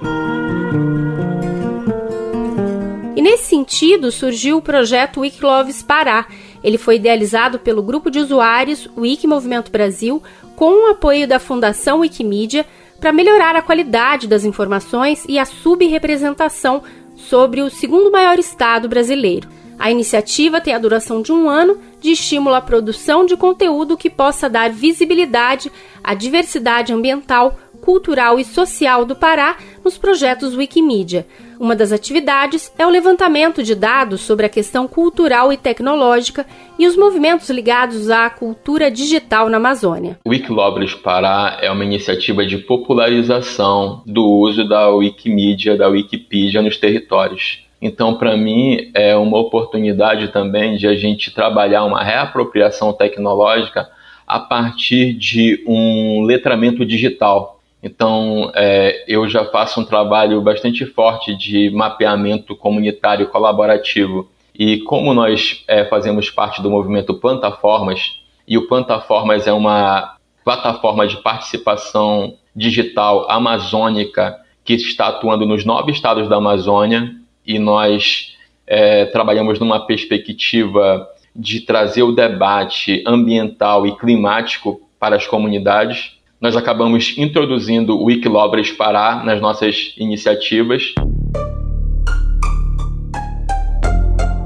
E 3.16 3.22
nesse 3.22 3.46
sentido 3.46 4.12
surgiu 4.12 4.58
o 4.58 4.62
projeto 4.62 5.22
Wikiloves 5.22 5.82
Pará. 5.82 6.28
Ele 6.63 6.78
foi 6.78 6.96
idealizado 6.96 7.60
pelo 7.60 7.82
grupo 7.82 8.10
de 8.10 8.20
usuários 8.20 8.89
Wiki 8.98 9.28
Movimento 9.28 9.72
Brasil, 9.72 10.22
com 10.56 10.86
o 10.86 10.91
apoio 10.91 11.28
da 11.28 11.39
Fundação 11.39 12.00
Wikimedia 12.00 12.65
para 13.00 13.13
melhorar 13.13 13.56
a 13.56 13.62
qualidade 13.62 14.28
das 14.28 14.43
informações 14.43 15.24
e 15.28 15.38
a 15.38 15.46
subrepresentação 15.46 16.82
sobre 17.15 17.62
o 17.62 17.70
segundo 17.70 18.12
maior 18.12 18.39
estado 18.39 18.88
brasileiro. 18.88 19.48
A 19.80 19.91
iniciativa 19.91 20.60
tem 20.60 20.74
a 20.74 20.80
duração 20.80 21.22
de 21.22 21.32
um 21.32 21.48
ano 21.48 21.78
de 22.02 22.12
estímulo 22.12 22.56
à 22.56 22.62
produção 22.62 23.26
de 23.26 23.38
conteúdo 23.38 23.98
que 23.98 24.10
possa 24.10 24.50
dar 24.50 24.72
visibilidade 24.72 25.72
à 26.04 26.15
diversidade 26.15 26.91
ambiental, 26.91 27.58
cultural 27.88 28.38
e 28.38 28.43
social 28.43 29.06
do 29.06 29.15
Pará 29.15 29.56
nos 29.82 29.97
projetos 29.97 30.54
Wikimedia. 30.54 31.26
Uma 31.58 31.73
das 31.73 31.93
atividades 31.93 32.69
é 32.78 32.86
o 32.86 32.89
levantamento 32.89 33.63
de 33.63 33.73
dados 33.73 34.19
sobre 34.19 34.45
a 34.45 34.50
questão 34.50 34.89
cultural 34.89 35.54
e 35.54 35.58
tecnológica 35.58 36.45
e 36.78 36.86
os 36.86 36.97
movimentos 36.97 37.50
ligados 37.50 38.10
à 38.10 38.30
cultura 38.30 38.91
digital 38.91 39.47
na 39.47 39.56
Amazônia. 39.56 40.19
O 40.26 40.32
Wikilobres 40.32 40.95
Pará 40.95 41.60
é 41.62 41.71
uma 41.71 41.86
iniciativa 41.86 42.45
de 42.45 42.58
popularização 42.58 44.04
do 44.06 44.26
uso 44.26 44.67
da 44.67 44.89
Wikimedia, 44.89 45.78
da 45.78 45.88
Wikipedia 45.88 46.62
nos 46.62 46.76
territórios. 46.76 47.63
Então, 47.82 48.15
para 48.15 48.36
mim, 48.36 48.91
é 48.93 49.15
uma 49.15 49.38
oportunidade 49.38 50.28
também 50.34 50.76
de 50.76 50.88
a 50.88 50.95
gente 50.95 51.34
trabalhar 51.34 51.86
uma 51.86 52.04
reapropriação 52.04 52.91
tecnológica 52.91 53.88
a 54.28 54.41
partir 54.41 55.13
de 55.13 55.63
um 55.65 56.23
letramento 56.23 56.86
digital 56.86 57.57
então, 57.82 58.52
é, 58.56 59.06
eu 59.08 59.28
já 59.30 59.46
faço 59.46 59.80
um 59.80 59.86
trabalho 59.86 60.42
bastante 60.42 60.86
forte 60.86 61.36
de 61.36 61.70
mapeamento 61.70 62.56
comunitário 62.56 63.28
colaborativo. 63.28 64.30
E 64.58 64.80
como 64.80 65.13
nós 65.13 65.63
é, 65.68 65.86
fazemos 65.86 66.30
parte 66.32 66.62
do 66.62 66.72
movimento 66.72 67.13
Plantaformas, 67.13 68.20
e 68.48 68.58
o 68.58 68.68
Plantaformas 68.68 69.46
é 69.46 69.54
uma 69.54 70.16
plataforma 70.44 71.06
de 71.06 71.18
participação 71.18 72.36
digital 72.56 73.30
amazônica 73.30 74.36
que 74.63 74.74
está 74.74 75.10
atuando 75.10 75.46
nos 75.46 75.63
nove 75.63 75.92
estados 75.92 76.28
da 76.28 76.38
Amazônia, 76.38 77.16
e 77.46 77.60
nós 77.60 78.36
é, 78.66 79.06
trabalhamos 79.06 79.60
numa 79.60 79.86
perspectiva 79.86 81.08
de 81.36 81.62
trazer 81.62 82.02
o 82.02 82.12
debate 82.12 83.04
ambiental 83.06 83.86
e 83.86 83.96
climático 83.96 84.82
para 85.00 85.16
as 85.16 85.28
comunidades 85.28 86.16
nós 86.39 86.56
acabamos 86.56 87.15
introduzindo 87.17 87.97
o 87.97 88.06
Wikilobres 88.06 88.71
Pará 88.71 89.23
nas 89.23 89.41
nossas 89.41 89.93
iniciativas. 89.97 90.93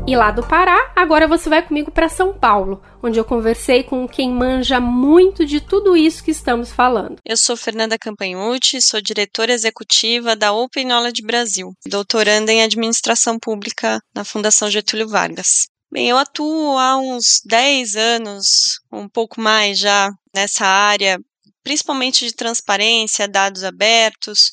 E 0.07 0.15
lá 0.15 0.31
do 0.31 0.43
Pará, 0.43 0.91
agora 0.95 1.27
você 1.27 1.47
vai 1.47 1.61
comigo 1.61 1.89
para 1.89 2.09
São 2.09 2.33
Paulo, 2.33 2.81
onde 3.01 3.17
eu 3.17 3.23
conversei 3.23 3.83
com 3.83 4.07
quem 4.07 4.29
manja 4.29 4.79
muito 4.79 5.45
de 5.45 5.61
tudo 5.61 5.95
isso 5.95 6.23
que 6.23 6.31
estamos 6.31 6.71
falando. 6.71 7.15
Eu 7.25 7.37
sou 7.37 7.55
Fernanda 7.55 7.97
Campanhucci, 7.97 8.81
sou 8.81 9.01
diretora 9.01 9.53
executiva 9.53 10.35
da 10.35 10.51
Open 10.51 10.85
Knowledge 10.85 11.21
Brasil, 11.21 11.71
doutoranda 11.85 12.51
em 12.51 12.61
administração 12.61 13.37
pública 13.39 13.99
na 14.13 14.25
Fundação 14.25 14.69
Getúlio 14.69 15.07
Vargas. 15.07 15.67
Bem, 15.89 16.09
eu 16.09 16.17
atuo 16.17 16.77
há 16.77 16.97
uns 16.97 17.41
10 17.45 17.95
anos, 17.95 18.79
um 18.91 19.07
pouco 19.07 19.39
mais 19.39 19.77
já, 19.77 20.09
nessa 20.33 20.65
área 20.65 21.19
principalmente 21.63 22.25
de 22.25 22.33
transparência, 22.33 23.27
dados 23.27 23.63
abertos. 23.63 24.51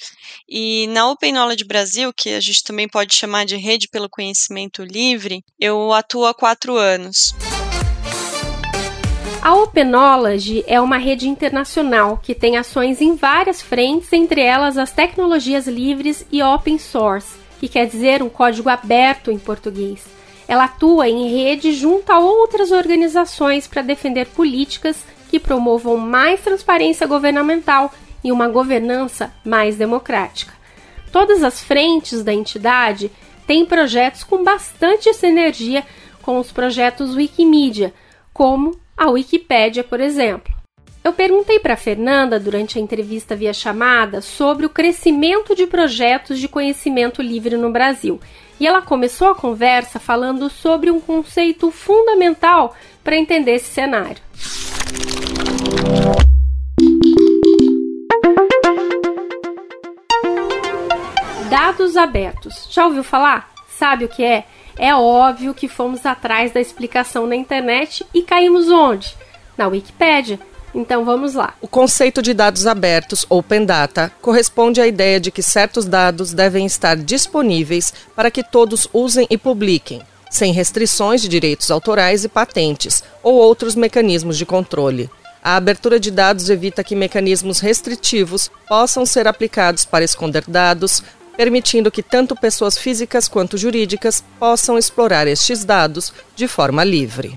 E 0.49 0.87
na 0.89 1.11
Open 1.11 1.33
Knowledge 1.33 1.65
Brasil, 1.65 2.13
que 2.13 2.31
a 2.31 2.41
gente 2.41 2.63
também 2.63 2.89
pode 2.89 3.15
chamar 3.15 3.45
de 3.45 3.57
Rede 3.57 3.89
pelo 3.89 4.09
Conhecimento 4.09 4.83
Livre, 4.83 5.45
eu 5.59 5.93
atuo 5.93 6.27
há 6.27 6.35
quatro 6.35 6.77
anos. 6.77 7.35
A 9.41 9.55
Open 9.55 9.85
Knowledge 9.85 10.65
é 10.67 10.81
uma 10.81 10.99
rede 10.99 11.29
internacional 11.29 12.19
que 12.23 12.35
tem 12.35 12.57
ações 12.57 13.01
em 13.01 13.15
várias 13.15 13.63
frentes, 13.63 14.13
entre 14.13 14.43
elas 14.43 14.77
as 14.77 14.91
tecnologias 14.93 15.67
livres 15.67 16.27
e 16.31 16.43
open 16.43 16.77
source, 16.79 17.37
que 17.61 17.69
quer 17.69 17.87
dizer 17.87 18.23
um 18.23 18.29
código 18.29 18.69
aberto 18.69 19.31
em 19.31 19.39
português. 19.39 20.05
Ela 20.47 20.65
atua 20.65 21.09
em 21.09 21.31
rede 21.31 21.73
junto 21.73 22.11
a 22.11 22.19
outras 22.19 22.73
organizações 22.73 23.67
para 23.67 23.83
defender 23.83 24.27
políticas 24.27 24.97
que 25.29 25.39
promovam 25.39 25.97
mais 25.97 26.41
transparência 26.41 27.07
governamental 27.07 27.93
e 28.23 28.33
uma 28.33 28.49
governança 28.49 29.33
mais 29.45 29.77
democrática. 29.77 30.53
Todas 31.13 31.43
as 31.43 31.63
frentes 31.63 32.23
da 32.23 32.33
entidade 32.33 33.11
têm 33.47 33.65
projetos 33.65 34.23
com 34.25 34.43
bastante 34.43 35.13
sinergia 35.15 35.85
com 36.23 36.39
os 36.39 36.53
projetos 36.53 37.15
Wikimedia, 37.15 37.95
como 38.35 38.79
a 38.95 39.09
Wikipédia, 39.09 39.83
por 39.83 39.99
exemplo. 39.99 40.53
Eu 41.03 41.15
perguntei 41.15 41.59
para 41.59 41.75
Fernanda 41.75 42.39
durante 42.39 42.79
a 42.79 42.83
entrevista 42.83 43.35
via 43.35 43.55
chamada 43.55 44.21
sobre 44.21 44.67
o 44.67 44.69
crescimento 44.69 45.55
de 45.55 45.67
projetos 45.67 46.39
de 46.39 46.47
conhecimento 46.47 47.23
livre 47.23 47.57
no 47.57 47.71
Brasil. 47.71 48.21
E 48.61 48.67
ela 48.67 48.83
começou 48.83 49.29
a 49.29 49.35
conversa 49.35 49.99
falando 49.99 50.51
sobre 50.51 50.91
um 50.91 51.01
conceito 51.01 51.71
fundamental 51.71 52.77
para 53.03 53.17
entender 53.17 53.53
esse 53.53 53.73
cenário. 53.73 54.21
Dados 61.51 61.97
abertos. 61.97 62.69
Já 62.71 62.87
ouviu 62.87 63.03
falar? 63.05 63.51
Sabe 63.69 64.05
o 64.05 64.09
que 64.09 64.25
é? 64.25 64.45
É 64.79 64.95
óbvio 64.95 65.55
que 65.55 65.69
fomos 65.69 66.07
atrás 66.07 66.53
da 66.53 66.61
explicação 66.61 67.27
na 67.27 67.35
internet 67.35 68.07
e 68.15 68.23
caímos 68.23 68.71
onde? 68.71 69.17
Na 69.57 69.67
Wikipédia. 69.67 70.39
Então 70.75 71.05
vamos 71.05 71.35
lá. 71.35 71.55
O 71.61 71.67
conceito 71.67 72.23
de 72.23 72.35
dados 72.35 72.67
abertos, 72.67 73.27
Open 73.29 73.65
Data, 73.65 74.13
corresponde 74.21 74.81
à 74.81 74.87
ideia 74.87 75.19
de 75.19 75.31
que 75.31 75.43
certos 75.43 75.87
dados 75.87 76.33
devem 76.33 76.67
estar 76.67 76.97
disponíveis 76.97 77.93
para 78.15 78.31
que 78.31 78.43
todos 78.45 78.89
usem 78.93 79.27
e 79.31 79.39
publiquem, 79.39 80.03
sem 80.31 80.53
restrições 80.53 81.21
de 81.21 81.29
direitos 81.29 81.71
autorais 81.71 82.25
e 82.25 82.29
patentes 82.29 83.03
ou 83.23 83.35
outros 83.35 83.75
mecanismos 83.75 84.37
de 84.37 84.47
controle. 84.47 85.11
A 85.43 85.57
abertura 85.57 85.99
de 85.99 86.11
dados 86.11 86.51
evita 86.51 86.85
que 86.85 86.97
mecanismos 86.97 87.61
restritivos 87.61 88.51
possam 88.69 89.07
ser 89.07 89.27
aplicados 89.27 89.85
para 89.85 90.05
esconder 90.05 90.45
dados, 90.47 91.03
permitindo 91.37 91.91
que 91.91 92.03
tanto 92.03 92.35
pessoas 92.35 92.77
físicas 92.77 93.29
quanto 93.29 93.57
jurídicas 93.57 94.23
possam 94.39 94.77
explorar 94.77 95.27
estes 95.27 95.65
dados 95.65 96.13
de 96.35 96.49
forma 96.49 96.83
livre. 96.83 97.35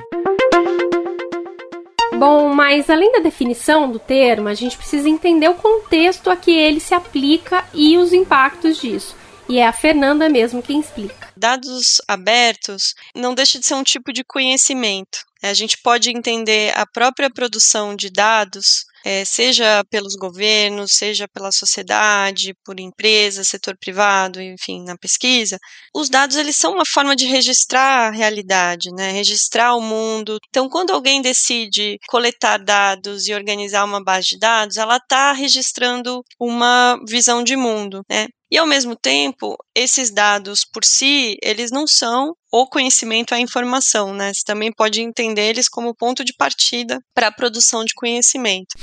Bom, 2.17 2.53
mas 2.53 2.89
além 2.89 3.11
da 3.13 3.19
definição 3.19 3.89
do 3.89 3.97
termo, 3.97 4.47
a 4.47 4.53
gente 4.53 4.77
precisa 4.77 5.09
entender 5.09 5.47
o 5.47 5.55
contexto 5.55 6.29
a 6.29 6.35
que 6.35 6.51
ele 6.51 6.79
se 6.79 6.93
aplica 6.93 7.63
e 7.73 7.97
os 7.97 8.13
impactos 8.13 8.77
disso. 8.77 9.15
E 9.47 9.57
é 9.57 9.65
a 9.65 9.73
Fernanda 9.73 10.29
mesmo 10.29 10.61
quem 10.61 10.79
explica. 10.79 11.30
Dados 11.41 11.99
abertos 12.07 12.93
não 13.15 13.33
deixa 13.33 13.57
de 13.57 13.65
ser 13.65 13.73
um 13.73 13.83
tipo 13.83 14.13
de 14.13 14.23
conhecimento. 14.23 15.25
A 15.41 15.55
gente 15.55 15.75
pode 15.81 16.11
entender 16.11 16.71
a 16.77 16.85
própria 16.85 17.31
produção 17.31 17.95
de 17.95 18.11
dados 18.11 18.85
é, 19.03 19.25
seja 19.25 19.83
pelos 19.89 20.15
governos, 20.15 20.91
seja 20.93 21.27
pela 21.27 21.51
sociedade, 21.51 22.53
por 22.63 22.79
empresas, 22.79 23.47
setor 23.47 23.75
privado, 23.75 24.39
enfim, 24.39 24.83
na 24.83 24.95
pesquisa, 24.95 25.57
os 25.95 26.11
dados 26.11 26.37
eles 26.37 26.55
são 26.55 26.73
uma 26.73 26.85
forma 26.85 27.15
de 27.15 27.25
registrar 27.25 28.09
a 28.09 28.11
realidade, 28.11 28.91
né? 28.95 29.09
Registrar 29.11 29.75
o 29.75 29.81
mundo. 29.81 30.37
Então, 30.49 30.69
quando 30.69 30.91
alguém 30.91 31.23
decide 31.23 31.97
coletar 32.07 32.59
dados 32.59 33.27
e 33.27 33.33
organizar 33.33 33.83
uma 33.83 34.03
base 34.03 34.27
de 34.27 34.37
dados, 34.37 34.77
ela 34.77 34.97
está 34.97 35.31
registrando 35.31 36.23
uma 36.39 36.99
visão 37.09 37.43
de 37.43 37.55
mundo, 37.55 38.03
né? 38.07 38.27
E 38.53 38.57
ao 38.57 38.67
mesmo 38.67 38.97
tempo, 38.97 39.55
esses 39.73 40.11
dados 40.11 40.65
por 40.65 40.83
si, 40.83 41.37
eles 41.41 41.71
não 41.71 41.87
são 41.87 42.35
o 42.51 42.67
conhecimento, 42.67 43.33
a 43.33 43.39
informação, 43.39 44.13
né? 44.13 44.33
Você 44.33 44.43
também 44.45 44.73
pode 44.73 45.01
entender 45.01 45.43
eles 45.43 45.69
como 45.69 45.95
ponto 45.95 46.21
de 46.25 46.33
partida 46.33 46.99
para 47.15 47.27
a 47.27 47.31
produção 47.31 47.85
de 47.85 47.93
conhecimento. 47.93 48.75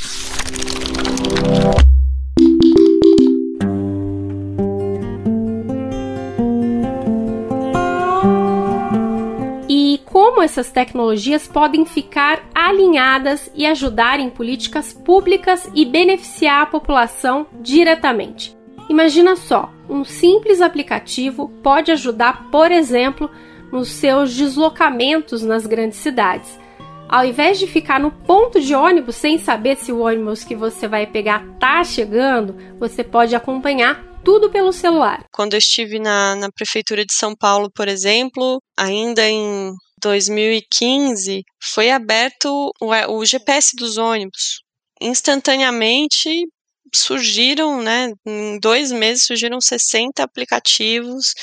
E 9.69 10.01
como 10.07 10.41
essas 10.41 10.73
tecnologias 10.73 11.47
podem 11.47 11.85
ficar 11.85 12.49
alinhadas 12.55 13.51
e 13.55 13.67
ajudar 13.67 14.19
em 14.19 14.31
políticas 14.31 14.95
públicas 14.95 15.69
e 15.75 15.85
beneficiar 15.85 16.63
a 16.63 16.67
população 16.67 17.47
diretamente. 17.61 18.58
Imagina 18.89 19.37
só, 19.37 19.71
um 19.89 20.05
simples 20.05 20.61
aplicativo 20.61 21.49
pode 21.63 21.91
ajudar, 21.93 22.51
por 22.51 22.73
exemplo, 22.73 23.31
nos 23.71 23.89
seus 23.89 24.35
deslocamentos 24.35 25.43
nas 25.43 25.67
grandes 25.67 25.99
cidades. 25.99 26.59
Ao 27.09 27.25
invés 27.25 27.59
de 27.59 27.67
ficar 27.67 27.99
no 27.99 28.11
ponto 28.11 28.61
de 28.61 28.75
ônibus 28.75 29.17
sem 29.17 29.39
saber 29.39 29.77
se 29.77 29.91
o 29.93 30.01
ônibus 30.01 30.45
que 30.45 30.55
você 30.55 30.87
vai 30.87 31.07
pegar 31.07 31.43
está 31.55 31.83
chegando, 31.83 32.55
você 32.79 33.03
pode 33.03 33.35
acompanhar 33.35 34.05
tudo 34.23 34.51
pelo 34.51 34.73
celular. 34.73 35.25
Quando 35.33 35.55
eu 35.55 35.59
estive 35.59 35.99
na, 35.99 36.37
na 36.37 36.51
Prefeitura 36.53 37.05
de 37.05 37.15
São 37.15 37.35
Paulo, 37.35 37.71
por 37.75 37.89
exemplo, 37.89 38.61
ainda 38.77 39.27
em 39.27 39.73
2015, 40.03 41.43
foi 41.63 41.91
aberto 41.91 42.71
o, 42.81 42.93
o 43.17 43.25
GPS 43.25 43.75
dos 43.77 43.97
ônibus. 43.97 44.61
Instantaneamente 45.01 46.47
surgiram, 46.95 47.83
né, 47.83 48.13
em 48.27 48.59
dois 48.61 48.91
meses 48.93 49.25
surgiram 49.25 49.61
60 49.61 50.23
aplicativos 50.23 51.35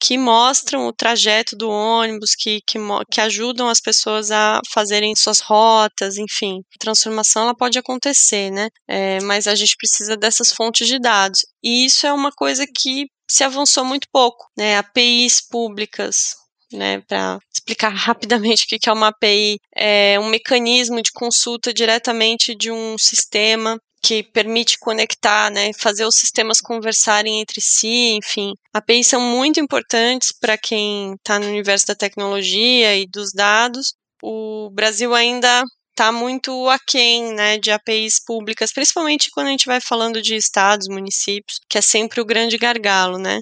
que 0.00 0.16
mostram 0.16 0.86
o 0.86 0.92
trajeto 0.92 1.56
do 1.56 1.68
ônibus, 1.68 2.34
que, 2.38 2.60
que, 2.66 2.78
que 3.10 3.20
ajudam 3.20 3.68
as 3.68 3.80
pessoas 3.80 4.30
a 4.30 4.60
fazerem 4.72 5.14
suas 5.16 5.40
rotas, 5.40 6.16
enfim. 6.16 6.62
Transformação 6.78 7.42
ela 7.42 7.56
pode 7.56 7.78
acontecer, 7.78 8.50
né? 8.50 8.68
É, 8.86 9.20
mas 9.22 9.46
a 9.48 9.54
gente 9.54 9.76
precisa 9.76 10.16
dessas 10.16 10.52
fontes 10.52 10.86
de 10.86 11.00
dados. 11.00 11.40
E 11.62 11.84
isso 11.84 12.06
é 12.06 12.12
uma 12.12 12.30
coisa 12.30 12.64
que 12.64 13.06
se 13.28 13.42
avançou 13.42 13.84
muito 13.84 14.06
pouco, 14.12 14.46
né? 14.56 14.78
APIs 14.78 15.40
públicas, 15.48 16.36
né, 16.72 17.00
para 17.08 17.38
explicar 17.52 17.90
rapidamente 17.94 18.64
o 18.64 18.78
que 18.78 18.88
é 18.88 18.92
uma 18.92 19.08
API, 19.08 19.58
é 19.74 20.18
um 20.20 20.28
mecanismo 20.28 21.02
de 21.02 21.10
consulta 21.12 21.72
diretamente 21.72 22.54
de 22.54 22.70
um 22.70 22.96
sistema 22.98 23.78
que 24.02 24.22
permite 24.22 24.78
conectar, 24.78 25.50
né, 25.50 25.70
fazer 25.78 26.04
os 26.04 26.16
sistemas 26.16 26.60
conversarem 26.60 27.40
entre 27.40 27.60
si, 27.60 28.16
enfim. 28.16 28.52
APIs 28.72 29.06
são 29.06 29.20
muito 29.20 29.60
importantes 29.60 30.32
para 30.38 30.56
quem 30.56 31.14
está 31.14 31.38
no 31.38 31.46
universo 31.46 31.86
da 31.86 31.94
tecnologia 31.94 32.96
e 32.96 33.06
dos 33.06 33.32
dados. 33.32 33.94
O 34.22 34.70
Brasil 34.72 35.14
ainda 35.14 35.64
está 35.90 36.12
muito 36.12 36.68
aquém 36.68 37.34
né, 37.34 37.58
de 37.58 37.72
APIs 37.72 38.22
públicas, 38.24 38.72
principalmente 38.72 39.30
quando 39.32 39.48
a 39.48 39.50
gente 39.50 39.66
vai 39.66 39.80
falando 39.80 40.22
de 40.22 40.36
estados, 40.36 40.86
municípios, 40.88 41.58
que 41.68 41.76
é 41.76 41.80
sempre 41.80 42.20
o 42.20 42.24
grande 42.24 42.56
gargalo, 42.56 43.18
né? 43.18 43.40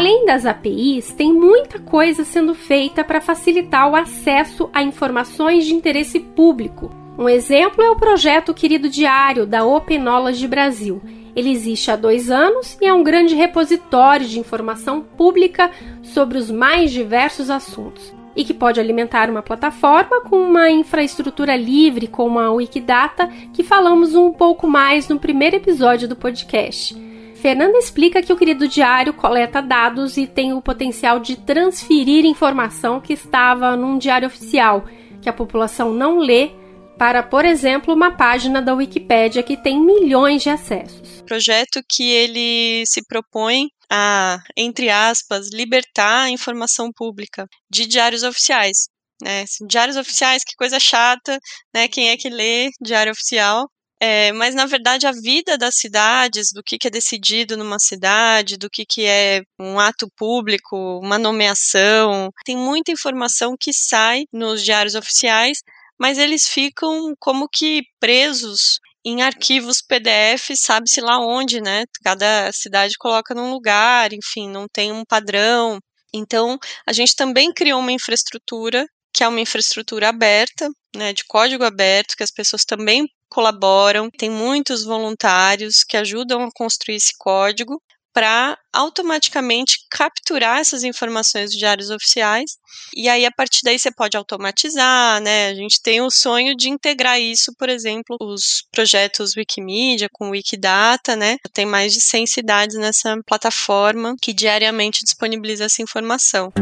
Além 0.00 0.24
das 0.24 0.46
APIs, 0.46 1.12
tem 1.12 1.30
muita 1.30 1.78
coisa 1.78 2.24
sendo 2.24 2.54
feita 2.54 3.04
para 3.04 3.20
facilitar 3.20 3.86
o 3.86 3.94
acesso 3.94 4.70
a 4.72 4.82
informações 4.82 5.66
de 5.66 5.74
interesse 5.74 6.18
público. 6.18 6.90
Um 7.18 7.28
exemplo 7.28 7.84
é 7.84 7.90
o 7.90 7.96
projeto 7.96 8.54
Querido 8.54 8.88
Diário 8.88 9.44
da 9.44 9.62
Open 9.62 9.98
Knowledge 9.98 10.48
Brasil. 10.48 11.02
Ele 11.36 11.50
existe 11.50 11.90
há 11.90 11.96
dois 11.96 12.30
anos 12.30 12.78
e 12.80 12.86
é 12.86 12.94
um 12.94 13.02
grande 13.02 13.34
repositório 13.34 14.26
de 14.26 14.40
informação 14.40 15.02
pública 15.02 15.70
sobre 16.02 16.38
os 16.38 16.50
mais 16.50 16.90
diversos 16.90 17.50
assuntos 17.50 18.10
e 18.34 18.42
que 18.42 18.54
pode 18.54 18.80
alimentar 18.80 19.28
uma 19.28 19.42
plataforma 19.42 20.22
com 20.22 20.38
uma 20.38 20.70
infraestrutura 20.70 21.54
livre 21.56 22.06
como 22.06 22.38
a 22.38 22.50
Wikidata, 22.50 23.28
que 23.52 23.62
falamos 23.62 24.14
um 24.14 24.32
pouco 24.32 24.66
mais 24.66 25.10
no 25.10 25.18
primeiro 25.18 25.56
episódio 25.56 26.08
do 26.08 26.16
podcast. 26.16 27.09
Fernanda 27.40 27.78
explica 27.78 28.22
que 28.22 28.32
o 28.32 28.36
querido 28.36 28.68
diário 28.68 29.14
coleta 29.14 29.62
dados 29.62 30.18
e 30.18 30.26
tem 30.26 30.52
o 30.52 30.60
potencial 30.60 31.18
de 31.18 31.36
transferir 31.36 32.26
informação 32.26 33.00
que 33.00 33.14
estava 33.14 33.74
num 33.76 33.96
diário 33.96 34.28
oficial, 34.28 34.84
que 35.22 35.28
a 35.28 35.32
população 35.32 35.92
não 35.94 36.18
lê, 36.18 36.50
para, 36.98 37.22
por 37.22 37.46
exemplo, 37.46 37.94
uma 37.94 38.14
página 38.14 38.60
da 38.60 38.74
Wikipédia 38.74 39.42
que 39.42 39.56
tem 39.56 39.80
milhões 39.80 40.42
de 40.42 40.50
acessos. 40.50 41.22
Projeto 41.22 41.80
que 41.88 42.02
ele 42.02 42.84
se 42.86 43.00
propõe 43.06 43.68
a, 43.90 44.38
entre 44.54 44.90
aspas, 44.90 45.48
libertar 45.50 46.24
a 46.24 46.30
informação 46.30 46.90
pública 46.94 47.46
de 47.70 47.86
diários 47.86 48.22
oficiais. 48.22 48.88
né? 49.22 49.46
Diários 49.66 49.96
oficiais, 49.96 50.44
que 50.44 50.54
coisa 50.56 50.78
chata, 50.78 51.38
né? 51.74 51.88
Quem 51.88 52.10
é 52.10 52.18
que 52.18 52.28
lê 52.28 52.68
diário 52.82 53.12
oficial? 53.12 53.66
É, 54.02 54.32
mas, 54.32 54.54
na 54.54 54.64
verdade, 54.64 55.06
a 55.06 55.12
vida 55.12 55.58
das 55.58 55.76
cidades, 55.76 56.52
do 56.54 56.62
que, 56.62 56.78
que 56.78 56.88
é 56.88 56.90
decidido 56.90 57.54
numa 57.54 57.78
cidade, 57.78 58.56
do 58.56 58.70
que, 58.70 58.86
que 58.86 59.04
é 59.04 59.42
um 59.58 59.78
ato 59.78 60.08
público, 60.16 60.98
uma 61.02 61.18
nomeação, 61.18 62.30
tem 62.44 62.56
muita 62.56 62.90
informação 62.90 63.54
que 63.60 63.72
sai 63.74 64.24
nos 64.32 64.64
diários 64.64 64.94
oficiais, 64.94 65.58
mas 65.98 66.16
eles 66.16 66.48
ficam 66.48 67.14
como 67.18 67.46
que 67.46 67.82
presos 68.00 68.80
em 69.04 69.22
arquivos 69.22 69.82
PDF, 69.82 70.56
sabe-se 70.56 71.00
lá 71.00 71.18
onde, 71.18 71.60
né? 71.60 71.84
Cada 72.02 72.50
cidade 72.52 72.94
coloca 72.98 73.34
num 73.34 73.50
lugar, 73.50 74.12
enfim, 74.14 74.48
não 74.48 74.66
tem 74.72 74.92
um 74.92 75.04
padrão. 75.04 75.78
Então, 76.12 76.58
a 76.86 76.92
gente 76.92 77.14
também 77.14 77.52
criou 77.52 77.80
uma 77.80 77.92
infraestrutura 77.92 78.86
que 79.12 79.24
é 79.24 79.28
uma 79.28 79.40
infraestrutura 79.40 80.08
aberta, 80.08 80.68
né, 80.94 81.12
de 81.12 81.24
código 81.24 81.64
aberto, 81.64 82.14
que 82.16 82.22
as 82.22 82.30
pessoas 82.30 82.64
também 82.64 83.06
colaboram. 83.30 84.10
Tem 84.10 84.28
muitos 84.28 84.84
voluntários 84.84 85.84
que 85.84 85.96
ajudam 85.96 86.44
a 86.44 86.50
construir 86.52 86.96
esse 86.96 87.12
código 87.18 87.80
para 88.12 88.58
automaticamente 88.72 89.78
capturar 89.90 90.58
essas 90.58 90.82
informações 90.82 91.50
dos 91.50 91.58
diários 91.58 91.90
oficiais. 91.90 92.58
E 92.94 93.08
aí, 93.08 93.24
a 93.24 93.30
partir 93.30 93.60
daí, 93.62 93.78
você 93.78 93.90
pode 93.90 94.16
automatizar, 94.16 95.20
né? 95.20 95.48
A 95.48 95.54
gente 95.54 95.80
tem 95.82 96.00
o 96.00 96.10
sonho 96.10 96.56
de 96.56 96.68
integrar 96.68 97.20
isso, 97.20 97.52
por 97.58 97.68
exemplo, 97.68 98.16
os 98.20 98.64
projetos 98.72 99.36
Wikimedia 99.36 100.08
com 100.12 100.30
Wikidata, 100.30 101.14
né? 101.14 101.36
Tem 101.52 101.66
mais 101.66 101.92
de 101.92 102.00
100 102.00 102.26
cidades 102.26 102.76
nessa 102.76 103.16
plataforma 103.26 104.14
que 104.20 104.32
diariamente 104.32 105.04
disponibiliza 105.04 105.64
essa 105.64 105.82
informação. 105.82 106.52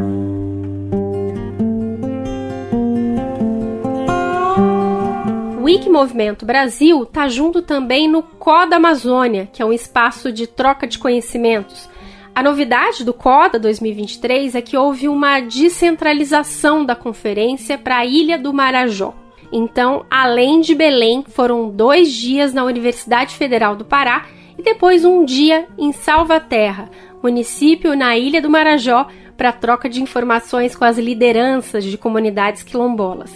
Wiki 5.69 5.91
Movimento 5.91 6.47
Brasil 6.47 7.03
está 7.03 7.29
junto 7.29 7.61
também 7.61 8.09
no 8.09 8.23
CODA 8.23 8.77
Amazônia, 8.77 9.51
que 9.53 9.61
é 9.61 9.67
um 9.67 9.73
espaço 9.73 10.33
de 10.33 10.47
troca 10.47 10.87
de 10.87 10.99
conhecimentos. 10.99 11.91
A 12.35 12.43
novidade 12.43 13.05
do 13.05 13.13
CODA 13.13 13.59
2023 13.59 14.55
é 14.55 14.63
que 14.63 14.79
houve 14.79 15.09
uma 15.09 15.41
descentralização 15.41 16.87
da 16.87 16.97
conferência 16.97 17.77
para 17.77 17.99
a 17.99 18.07
Ilha 18.07 18.39
do 18.39 18.51
Marajó. 18.51 19.13
Então, 19.53 20.07
além 20.11 20.63
de 20.63 20.75
Belém, 20.75 21.23
foram 21.29 21.69
dois 21.69 22.15
dias 22.15 22.55
na 22.55 22.65
Universidade 22.65 23.35
Federal 23.35 23.77
do 23.77 23.85
Pará 23.85 24.25
e 24.57 24.63
depois 24.63 25.05
um 25.05 25.23
dia 25.23 25.67
em 25.77 25.93
Salvaterra, 25.93 26.89
município 27.23 27.95
na 27.95 28.17
Ilha 28.17 28.41
do 28.41 28.49
Marajó, 28.49 29.07
para 29.37 29.53
troca 29.53 29.87
de 29.87 30.03
informações 30.03 30.75
com 30.75 30.87
as 30.87 30.97
lideranças 30.97 31.85
de 31.85 31.99
comunidades 31.99 32.63
quilombolas. 32.63 33.31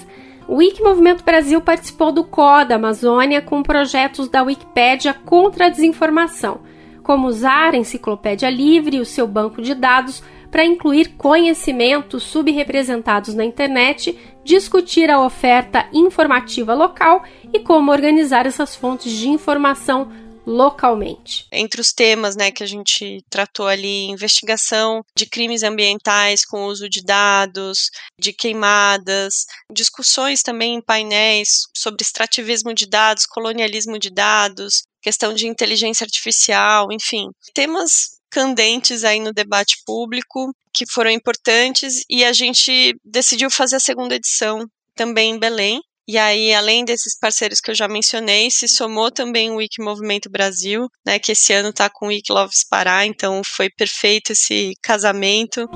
O 0.52 0.56
Wiki 0.56 0.82
Movimento 0.82 1.24
Brasil 1.24 1.62
participou 1.62 2.12
do 2.12 2.22
CODA 2.24 2.74
Amazônia 2.74 3.40
com 3.40 3.62
projetos 3.62 4.28
da 4.28 4.42
Wikipédia 4.42 5.14
contra 5.14 5.64
a 5.64 5.68
desinformação, 5.70 6.60
como 7.02 7.26
usar 7.26 7.72
a 7.72 7.78
enciclopédia 7.78 8.50
livre 8.50 8.98
e 8.98 9.00
o 9.00 9.06
seu 9.06 9.26
banco 9.26 9.62
de 9.62 9.74
dados 9.74 10.22
para 10.50 10.62
incluir 10.62 11.14
conhecimentos 11.16 12.24
subrepresentados 12.24 13.34
na 13.34 13.46
internet, 13.46 14.14
discutir 14.44 15.10
a 15.10 15.24
oferta 15.24 15.86
informativa 15.90 16.74
local 16.74 17.22
e 17.50 17.58
como 17.58 17.90
organizar 17.90 18.44
essas 18.44 18.76
fontes 18.76 19.10
de 19.10 19.30
informação 19.30 20.10
localmente. 20.46 21.46
Entre 21.52 21.80
os 21.80 21.92
temas 21.92 22.36
né, 22.36 22.50
que 22.50 22.62
a 22.62 22.66
gente 22.66 23.24
tratou 23.30 23.66
ali, 23.66 24.06
investigação 24.06 25.04
de 25.16 25.26
crimes 25.26 25.62
ambientais 25.62 26.44
com 26.44 26.64
uso 26.64 26.88
de 26.88 27.02
dados, 27.02 27.90
de 28.18 28.32
queimadas, 28.32 29.46
discussões 29.72 30.42
também 30.42 30.74
em 30.74 30.82
painéis 30.82 31.66
sobre 31.76 32.02
extrativismo 32.02 32.74
de 32.74 32.86
dados, 32.86 33.26
colonialismo 33.26 33.98
de 33.98 34.10
dados, 34.10 34.82
questão 35.00 35.34
de 35.34 35.46
inteligência 35.46 36.04
artificial, 36.04 36.88
enfim, 36.92 37.28
temas 37.54 38.20
candentes 38.30 39.04
aí 39.04 39.20
no 39.20 39.32
debate 39.32 39.76
público 39.84 40.54
que 40.72 40.86
foram 40.90 41.10
importantes 41.10 42.02
e 42.08 42.24
a 42.24 42.32
gente 42.32 42.94
decidiu 43.04 43.50
fazer 43.50 43.76
a 43.76 43.80
segunda 43.80 44.14
edição 44.14 44.66
também 44.94 45.32
em 45.32 45.38
Belém, 45.38 45.80
e 46.12 46.18
aí, 46.18 46.52
além 46.52 46.84
desses 46.84 47.18
parceiros 47.18 47.58
que 47.58 47.70
eu 47.70 47.74
já 47.74 47.88
mencionei, 47.88 48.50
se 48.50 48.68
somou 48.68 49.10
também 49.10 49.50
o 49.50 49.56
Wiki 49.56 49.80
Movimento 49.80 50.28
Brasil, 50.28 50.86
né, 51.06 51.18
que 51.18 51.32
esse 51.32 51.54
ano 51.54 51.70
está 51.70 51.88
com 51.88 52.04
o 52.04 52.08
Wiki 52.10 52.30
Loves 52.30 52.68
Pará, 52.68 53.06
então 53.06 53.40
foi 53.42 53.70
perfeito 53.70 54.32
esse 54.32 54.74
casamento. 54.82 55.66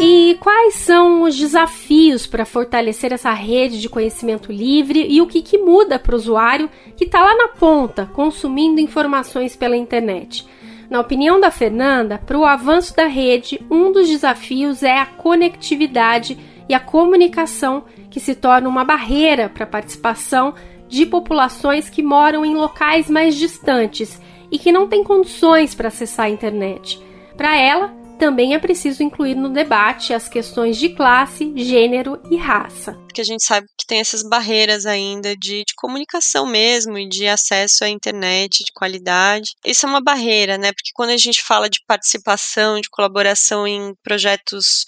E 0.00 0.36
quais 0.40 0.74
são 0.74 1.22
os 1.22 1.36
desafios 1.36 2.26
para 2.26 2.44
fortalecer 2.44 3.12
essa 3.12 3.32
rede 3.32 3.80
de 3.80 3.88
conhecimento 3.88 4.50
livre 4.50 5.06
e 5.08 5.20
o 5.20 5.26
que, 5.28 5.40
que 5.40 5.58
muda 5.58 5.96
para 5.96 6.14
o 6.16 6.18
usuário 6.18 6.68
que 6.96 7.04
está 7.04 7.20
lá 7.20 7.36
na 7.36 7.48
ponta, 7.50 8.06
consumindo 8.06 8.80
informações 8.80 9.54
pela 9.54 9.76
internet? 9.76 10.44
Na 10.90 10.98
opinião 10.98 11.38
da 11.38 11.52
Fernanda, 11.52 12.18
para 12.18 12.36
o 12.36 12.44
avanço 12.44 12.96
da 12.96 13.06
rede, 13.06 13.64
um 13.70 13.92
dos 13.92 14.08
desafios 14.08 14.82
é 14.82 14.98
a 14.98 15.06
conectividade 15.06 16.36
e 16.68 16.74
a 16.74 16.80
comunicação, 16.80 17.84
que 18.10 18.20
se 18.20 18.34
torna 18.34 18.68
uma 18.68 18.84
barreira 18.84 19.48
para 19.48 19.64
a 19.64 19.68
participação 19.68 20.54
de 20.88 21.04
populações 21.06 21.88
que 21.88 22.02
moram 22.02 22.44
em 22.44 22.54
locais 22.54 23.08
mais 23.08 23.36
distantes 23.36 24.20
e 24.50 24.58
que 24.58 24.72
não 24.72 24.88
têm 24.88 25.04
condições 25.04 25.74
para 25.74 25.88
acessar 25.88 26.26
a 26.26 26.30
internet. 26.30 27.00
Para 27.36 27.56
ela, 27.56 27.94
também 28.18 28.54
é 28.54 28.58
preciso 28.58 29.02
incluir 29.02 29.36
no 29.36 29.48
debate 29.48 30.12
as 30.12 30.28
questões 30.28 30.76
de 30.76 30.88
classe, 30.88 31.52
gênero 31.54 32.20
e 32.30 32.36
raça. 32.36 32.94
Porque 33.06 33.20
a 33.20 33.24
gente 33.24 33.44
sabe 33.44 33.66
que 33.78 33.86
tem 33.86 34.00
essas 34.00 34.22
barreiras 34.22 34.86
ainda 34.86 35.36
de, 35.36 35.62
de, 35.64 35.74
comunicação 35.76 36.44
mesmo 36.44 36.98
e 36.98 37.08
de 37.08 37.28
acesso 37.28 37.84
à 37.84 37.88
internet 37.88 38.64
de 38.64 38.72
qualidade. 38.74 39.52
Isso 39.64 39.86
é 39.86 39.88
uma 39.88 40.02
barreira, 40.02 40.58
né? 40.58 40.72
Porque 40.72 40.90
quando 40.94 41.10
a 41.10 41.16
gente 41.16 41.42
fala 41.42 41.70
de 41.70 41.78
participação, 41.86 42.80
de 42.80 42.90
colaboração 42.90 43.66
em 43.66 43.94
projetos 44.02 44.84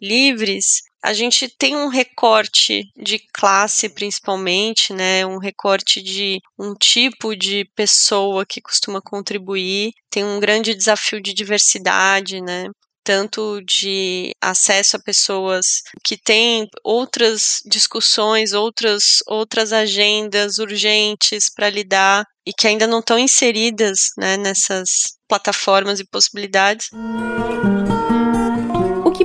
livres, 0.00 0.82
a 1.02 1.12
gente 1.12 1.48
tem 1.48 1.74
um 1.74 1.88
recorte 1.88 2.84
de 2.96 3.18
classe, 3.32 3.88
principalmente, 3.88 4.92
né? 4.92 5.26
Um 5.26 5.38
recorte 5.38 6.00
de 6.00 6.38
um 6.56 6.74
tipo 6.74 7.34
de 7.34 7.64
pessoa 7.74 8.46
que 8.46 8.60
costuma 8.60 9.00
contribuir. 9.00 9.92
Tem 10.08 10.24
um 10.24 10.38
grande 10.38 10.74
desafio 10.74 11.20
de 11.20 11.34
diversidade, 11.34 12.40
né? 12.40 12.66
tanto 13.04 13.60
de 13.62 14.30
acesso 14.40 14.96
a 14.96 15.02
pessoas 15.02 15.82
que 16.04 16.16
têm 16.16 16.68
outras 16.84 17.60
discussões, 17.66 18.52
outras, 18.52 19.18
outras 19.26 19.72
agendas 19.72 20.58
urgentes 20.58 21.50
para 21.52 21.68
lidar 21.68 22.24
e 22.46 22.52
que 22.52 22.68
ainda 22.68 22.86
não 22.86 23.00
estão 23.00 23.18
inseridas 23.18 24.10
né, 24.16 24.36
nessas 24.36 25.16
plataformas 25.26 25.98
e 25.98 26.04
possibilidades 26.04 26.90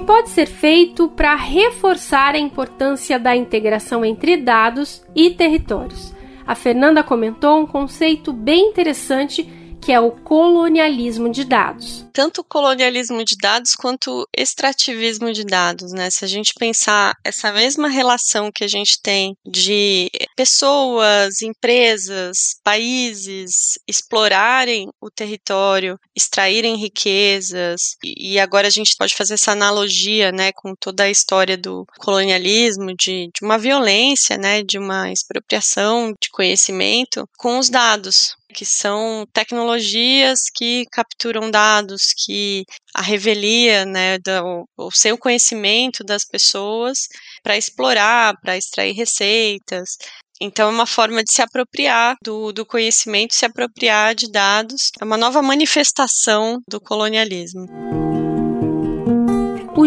pode 0.07 0.29
ser 0.29 0.45
feito 0.45 1.09
para 1.09 1.35
reforçar 1.35 2.33
a 2.33 2.39
importância 2.39 3.19
da 3.19 3.35
integração 3.35 4.05
entre 4.05 4.37
dados 4.37 5.03
e 5.13 5.31
territórios. 5.31 6.13
A 6.47 6.55
Fernanda 6.55 7.03
comentou 7.03 7.59
um 7.59 7.67
conceito 7.67 8.31
bem 8.31 8.69
interessante 8.69 9.43
que 9.81 9.91
é 9.91 9.99
o 9.99 10.11
colonialismo 10.11 11.29
de 11.31 11.43
dados. 11.43 12.05
Tanto 12.13 12.41
o 12.41 12.43
colonialismo 12.43 13.23
de 13.23 13.35
dados 13.37 13.75
quanto 13.75 14.11
o 14.11 14.25
extrativismo 14.35 15.31
de 15.31 15.43
dados, 15.43 15.91
né? 15.91 16.09
Se 16.09 16.25
a 16.25 16.27
gente 16.27 16.53
pensar 16.57 17.13
essa 17.23 17.51
mesma 17.51 17.87
relação 17.87 18.51
que 18.51 18.63
a 18.63 18.67
gente 18.67 18.99
tem 19.01 19.35
de 19.45 20.09
pessoas, 20.35 21.41
empresas, 21.41 22.55
países 22.63 23.77
explorarem 23.87 24.89
o 25.01 25.09
território, 25.09 25.97
extraírem 26.15 26.75
riquezas, 26.75 27.81
e 28.03 28.39
agora 28.39 28.67
a 28.67 28.71
gente 28.71 28.95
pode 28.97 29.15
fazer 29.15 29.35
essa 29.35 29.51
analogia, 29.51 30.31
né, 30.31 30.51
com 30.53 30.73
toda 30.79 31.03
a 31.03 31.09
história 31.09 31.57
do 31.57 31.85
colonialismo, 31.99 32.95
de, 32.95 33.29
de 33.33 33.45
uma 33.45 33.57
violência, 33.57 34.37
né, 34.37 34.63
de 34.63 34.77
uma 34.77 35.11
expropriação 35.11 36.13
de 36.21 36.29
conhecimento 36.29 37.27
com 37.37 37.59
os 37.59 37.69
dados 37.69 38.37
que 38.53 38.65
são 38.65 39.25
tecnologias 39.33 40.41
que 40.53 40.86
capturam 40.91 41.51
dados, 41.51 42.13
que 42.25 42.63
a 42.93 43.01
revelia, 43.01 43.86
né, 43.86 44.17
do, 44.19 44.67
o 44.77 44.91
seu 44.91 45.17
conhecimento 45.17 46.03
das 46.03 46.23
pessoas 46.25 47.07
para 47.43 47.57
explorar, 47.57 48.36
para 48.41 48.57
extrair 48.57 48.93
receitas. 48.93 49.97
Então, 50.39 50.69
é 50.69 50.71
uma 50.71 50.86
forma 50.86 51.23
de 51.23 51.33
se 51.33 51.41
apropriar 51.41 52.15
do, 52.23 52.51
do 52.51 52.65
conhecimento, 52.65 53.33
se 53.33 53.45
apropriar 53.45 54.13
de 54.13 54.31
dados. 54.31 54.91
É 55.01 55.03
uma 55.03 55.17
nova 55.17 55.41
manifestação 55.41 56.60
do 56.69 56.79
colonialismo. 56.79 58.06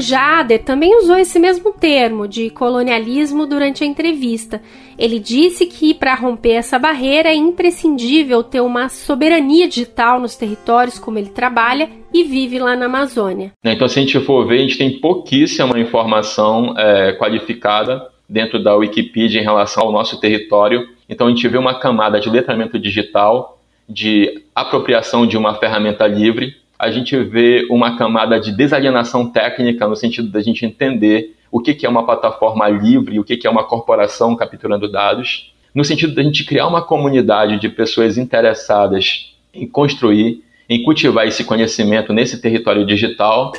O 0.00 0.02
Jader 0.02 0.64
também 0.64 0.96
usou 0.96 1.18
esse 1.18 1.38
mesmo 1.38 1.74
termo 1.74 2.26
de 2.26 2.48
colonialismo 2.48 3.46
durante 3.46 3.84
a 3.84 3.86
entrevista. 3.86 4.62
Ele 4.98 5.18
disse 5.18 5.66
que 5.66 5.92
para 5.92 6.14
romper 6.14 6.52
essa 6.52 6.78
barreira 6.78 7.28
é 7.28 7.34
imprescindível 7.34 8.42
ter 8.42 8.62
uma 8.62 8.88
soberania 8.88 9.68
digital 9.68 10.18
nos 10.18 10.36
territórios 10.36 10.98
como 10.98 11.18
ele 11.18 11.28
trabalha 11.28 11.90
e 12.14 12.24
vive 12.24 12.58
lá 12.58 12.74
na 12.74 12.86
Amazônia. 12.86 13.52
Então, 13.62 13.86
se 13.86 13.98
a 13.98 14.02
gente 14.02 14.18
for 14.20 14.46
ver, 14.46 14.60
a 14.60 14.62
gente 14.62 14.78
tem 14.78 14.98
pouquíssima 14.98 15.78
informação 15.78 16.74
é, 16.78 17.12
qualificada 17.12 18.08
dentro 18.26 18.58
da 18.58 18.74
Wikipedia 18.74 19.38
em 19.38 19.44
relação 19.44 19.82
ao 19.82 19.92
nosso 19.92 20.18
território. 20.18 20.88
Então, 21.10 21.26
a 21.26 21.30
gente 21.30 21.46
vê 21.46 21.58
uma 21.58 21.78
camada 21.78 22.18
de 22.18 22.30
letramento 22.30 22.78
digital, 22.78 23.60
de 23.86 24.44
apropriação 24.54 25.26
de 25.26 25.36
uma 25.36 25.56
ferramenta 25.56 26.06
livre, 26.06 26.54
a 26.80 26.90
gente 26.90 27.14
vê 27.22 27.66
uma 27.70 27.98
camada 27.98 28.40
de 28.40 28.56
desalienação 28.56 29.30
técnica, 29.30 29.86
no 29.86 29.94
sentido 29.94 30.30
da 30.30 30.40
gente 30.40 30.64
entender 30.64 31.36
o 31.52 31.60
que 31.60 31.84
é 31.84 31.88
uma 31.88 32.06
plataforma 32.06 32.66
livre, 32.70 33.20
o 33.20 33.24
que 33.24 33.46
é 33.46 33.50
uma 33.50 33.64
corporação 33.64 34.34
capturando 34.34 34.90
dados, 34.90 35.52
no 35.74 35.84
sentido 35.84 36.14
da 36.14 36.22
gente 36.22 36.42
criar 36.42 36.66
uma 36.66 36.80
comunidade 36.80 37.60
de 37.60 37.68
pessoas 37.68 38.16
interessadas 38.16 39.36
em 39.52 39.66
construir, 39.66 40.42
em 40.70 40.82
cultivar 40.82 41.26
esse 41.26 41.44
conhecimento 41.44 42.14
nesse 42.14 42.40
território 42.40 42.86
digital. 42.86 43.52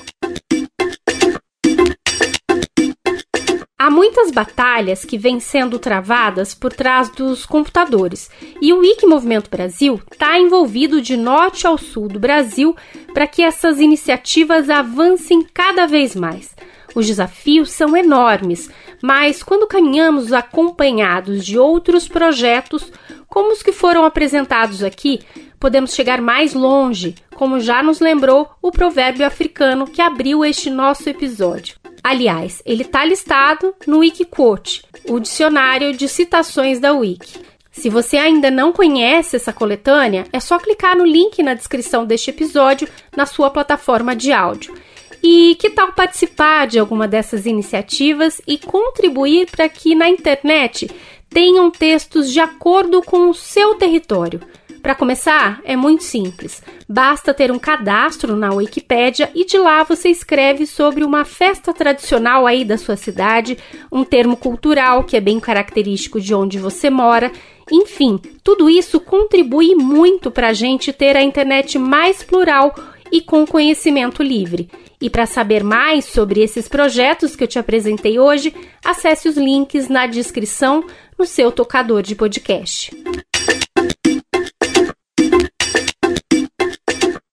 Há 3.84 3.90
muitas 3.90 4.30
batalhas 4.30 5.04
que 5.04 5.18
vêm 5.18 5.40
sendo 5.40 5.80
travadas 5.80 6.54
por 6.54 6.72
trás 6.72 7.10
dos 7.10 7.48
computadores 7.48 8.30
e 8.62 8.72
o 8.72 8.78
Wiki 8.78 9.08
Movimento 9.08 9.50
Brasil 9.50 10.00
está 10.12 10.38
envolvido 10.38 11.02
de 11.02 11.18
norte 11.18 11.66
ao 11.66 11.80
sul 11.80 12.08
do 12.08 12.20
Brasil 12.20 12.76
para 13.12 13.26
que 13.26 13.42
essas 13.42 13.80
iniciativas 13.80 14.70
avancem 14.70 15.42
cada 15.52 15.88
vez 15.88 16.16
mais. 16.16 16.56
Os 16.94 17.08
desafios 17.08 17.72
são 17.72 17.98
enormes, 17.98 18.70
mas 19.02 19.42
quando 19.42 19.66
caminhamos 19.66 20.32
acompanhados 20.32 21.44
de 21.44 21.58
outros 21.58 22.08
projetos, 22.08 22.94
como 23.28 23.52
os 23.52 23.64
que 23.64 23.72
foram 23.72 24.06
apresentados 24.06 24.84
aqui, 24.84 25.22
podemos 25.60 25.96
chegar 25.96 26.22
mais 26.22 26.54
longe, 26.54 27.16
como 27.34 27.60
já 27.60 27.82
nos 27.82 28.00
lembrou 28.00 28.48
o 28.62 28.70
provérbio 28.70 29.26
africano 29.26 29.88
que 29.88 30.04
abriu 30.04 30.46
este 30.46 30.70
nosso 30.70 31.10
episódio. 31.10 31.81
Aliás, 32.04 32.62
ele 32.66 32.82
está 32.82 33.06
listado 33.06 33.76
no 33.86 34.00
Wikiquote, 34.00 34.84
o 35.08 35.20
dicionário 35.20 35.96
de 35.96 36.08
citações 36.08 36.80
da 36.80 36.94
Wiki. 36.94 37.40
Se 37.72 37.90
você 37.90 38.18
ainda 38.18 38.52
não 38.52 38.74
conhece 38.74 39.36
essa 39.36 39.54
coletânea, 39.54 40.26
é 40.34 40.40
só 40.40 40.60
clicar 40.60 40.98
no 40.98 41.06
link 41.06 41.42
na 41.42 41.54
descrição 41.54 42.06
deste 42.06 42.30
episódio 42.30 42.88
na 43.16 43.26
sua 43.26 43.50
plataforma 43.50 44.16
de 44.16 44.34
áudio. 44.34 44.76
E 45.24 45.56
que 45.60 45.70
tal 45.70 45.94
participar 45.94 46.68
de 46.68 46.80
alguma 46.80 47.08
dessas 47.08 47.46
iniciativas 47.46 48.42
e 48.48 48.58
contribuir 48.58 49.50
para 49.50 49.70
que 49.70 49.96
na 49.96 50.10
internet 50.10 50.90
tenham 51.30 51.72
textos 51.72 52.32
de 52.32 52.40
acordo 52.40 53.02
com 53.02 53.30
o 53.30 53.34
seu 53.34 53.76
território? 53.76 54.42
Para 54.82 54.96
começar, 54.96 55.62
é 55.64 55.76
muito 55.76 56.04
simples. 56.04 56.64
Basta 56.90 57.34
ter 57.34 57.52
um 57.52 57.60
cadastro 57.60 58.36
na 58.36 58.52
Wikipédia 58.52 59.30
e 59.36 59.46
de 59.46 59.58
lá 59.58 59.84
você 59.84 60.10
escreve 60.10 60.66
sobre 60.66 61.04
uma 61.04 61.24
festa 61.24 61.72
tradicional 61.72 62.48
aí 62.48 62.66
da 62.66 62.78
sua 62.78 62.96
cidade, 62.96 63.58
um 63.92 64.04
termo 64.04 64.36
cultural 64.36 65.04
que 65.04 65.16
é 65.16 65.22
bem 65.22 65.40
característico 65.40 66.20
de 66.20 66.34
onde 66.34 66.58
você 66.58 66.90
mora. 66.90 67.32
Enfim, 67.72 68.20
tudo 68.44 68.70
isso 68.70 69.00
contribui 69.00 69.76
muito 69.76 70.32
para 70.32 70.50
a 70.50 70.54
gente 70.54 70.92
ter 70.92 71.16
a 71.16 71.22
internet 71.22 71.78
mais 71.78 72.24
plural 72.24 72.74
e 73.12 73.22
com 73.22 73.46
conhecimento 73.46 74.24
livre. 74.24 74.68
E 75.00 75.10
para 75.10 75.26
saber 75.26 75.64
mais 75.64 76.06
sobre 76.06 76.42
esses 76.42 76.68
projetos 76.68 77.36
que 77.36 77.44
eu 77.44 77.48
te 77.48 77.60
apresentei 77.60 78.20
hoje, 78.20 78.54
acesse 78.84 79.30
os 79.30 79.38
links 79.38 79.90
na 79.90 80.08
descrição 80.08 80.84
no 81.18 81.26
seu 81.26 81.52
tocador 81.52 82.02
de 82.02 82.16
podcast. 82.16 82.92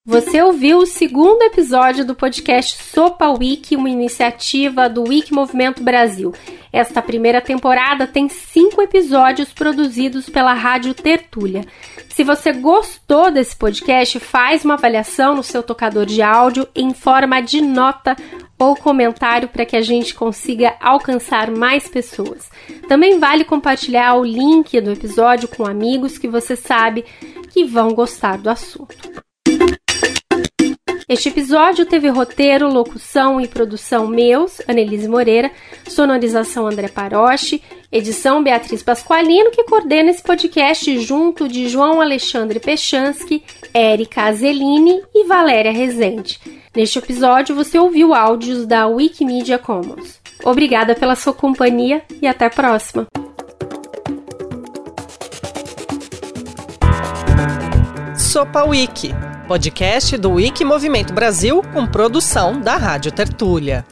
Você 0.09 0.41
ouviu 0.41 0.79
o 0.79 0.87
segundo 0.87 1.43
episódio 1.43 2.03
do 2.03 2.15
podcast 2.15 2.81
Sopa 2.81 3.29
Wiki, 3.29 3.75
uma 3.75 3.91
iniciativa 3.91 4.89
do 4.89 5.03
Wiki 5.03 5.31
Movimento 5.31 5.83
Brasil. 5.83 6.33
Esta 6.73 6.99
primeira 6.99 7.39
temporada 7.39 8.07
tem 8.07 8.27
cinco 8.27 8.81
episódios 8.81 9.53
produzidos 9.53 10.27
pela 10.27 10.51
Rádio 10.55 10.95
Tertúlia. 10.95 11.63
Se 12.09 12.23
você 12.23 12.51
gostou 12.51 13.29
desse 13.29 13.55
podcast, 13.55 14.19
faz 14.19 14.65
uma 14.65 14.73
avaliação 14.73 15.35
no 15.35 15.43
seu 15.43 15.61
tocador 15.61 16.07
de 16.07 16.23
áudio 16.23 16.67
em 16.75 16.91
forma 16.91 17.39
de 17.39 17.61
nota 17.61 18.15
ou 18.57 18.75
comentário 18.75 19.47
para 19.47 19.63
que 19.63 19.77
a 19.77 19.81
gente 19.81 20.15
consiga 20.15 20.73
alcançar 20.81 21.51
mais 21.51 21.87
pessoas. 21.87 22.49
Também 22.87 23.19
vale 23.19 23.45
compartilhar 23.45 24.15
o 24.15 24.25
link 24.25 24.81
do 24.81 24.91
episódio 24.91 25.47
com 25.47 25.67
amigos 25.67 26.17
que 26.17 26.27
você 26.27 26.55
sabe 26.55 27.05
que 27.51 27.63
vão 27.63 27.93
gostar 27.93 28.39
do 28.39 28.49
assunto. 28.49 29.28
Este 31.09 31.29
episódio 31.29 31.87
teve 31.87 32.07
roteiro, 32.07 32.71
locução 32.71 33.41
e 33.41 33.47
produção 33.47 34.05
meus, 34.05 34.61
Anelise 34.67 35.07
Moreira, 35.07 35.49
sonorização 35.87 36.67
André 36.67 36.87
Paroche, 36.87 37.63
edição 37.91 38.43
Beatriz 38.43 38.83
Pasqualino, 38.83 39.49
que 39.49 39.63
coordena 39.63 40.11
esse 40.11 40.21
podcast 40.21 40.99
junto 40.99 41.47
de 41.47 41.67
João 41.67 41.99
Alexandre 41.99 42.59
Pechansky, 42.59 43.43
Érica 43.73 44.25
Azelini 44.25 45.01
e 45.11 45.25
Valéria 45.25 45.71
Rezende. 45.71 46.39
Neste 46.75 46.99
episódio 46.99 47.55
você 47.55 47.79
ouviu 47.79 48.13
áudios 48.13 48.67
da 48.67 48.85
Wikimedia 48.85 49.57
Commons. 49.57 50.21
Obrigada 50.43 50.93
pela 50.93 51.15
sua 51.15 51.33
companhia 51.33 52.03
e 52.21 52.27
até 52.27 52.45
a 52.45 52.51
próxima! 52.51 53.07
Sopa 58.15 58.63
Wiki 58.63 59.11
podcast 59.49 60.15
do 60.15 60.33
Wiki 60.33 60.63
Movimento 60.63 61.11
Brasil 61.11 61.63
com 61.73 61.87
produção 61.87 62.61
da 62.61 62.77
Rádio 62.77 63.11
Tertúlia. 63.11 63.83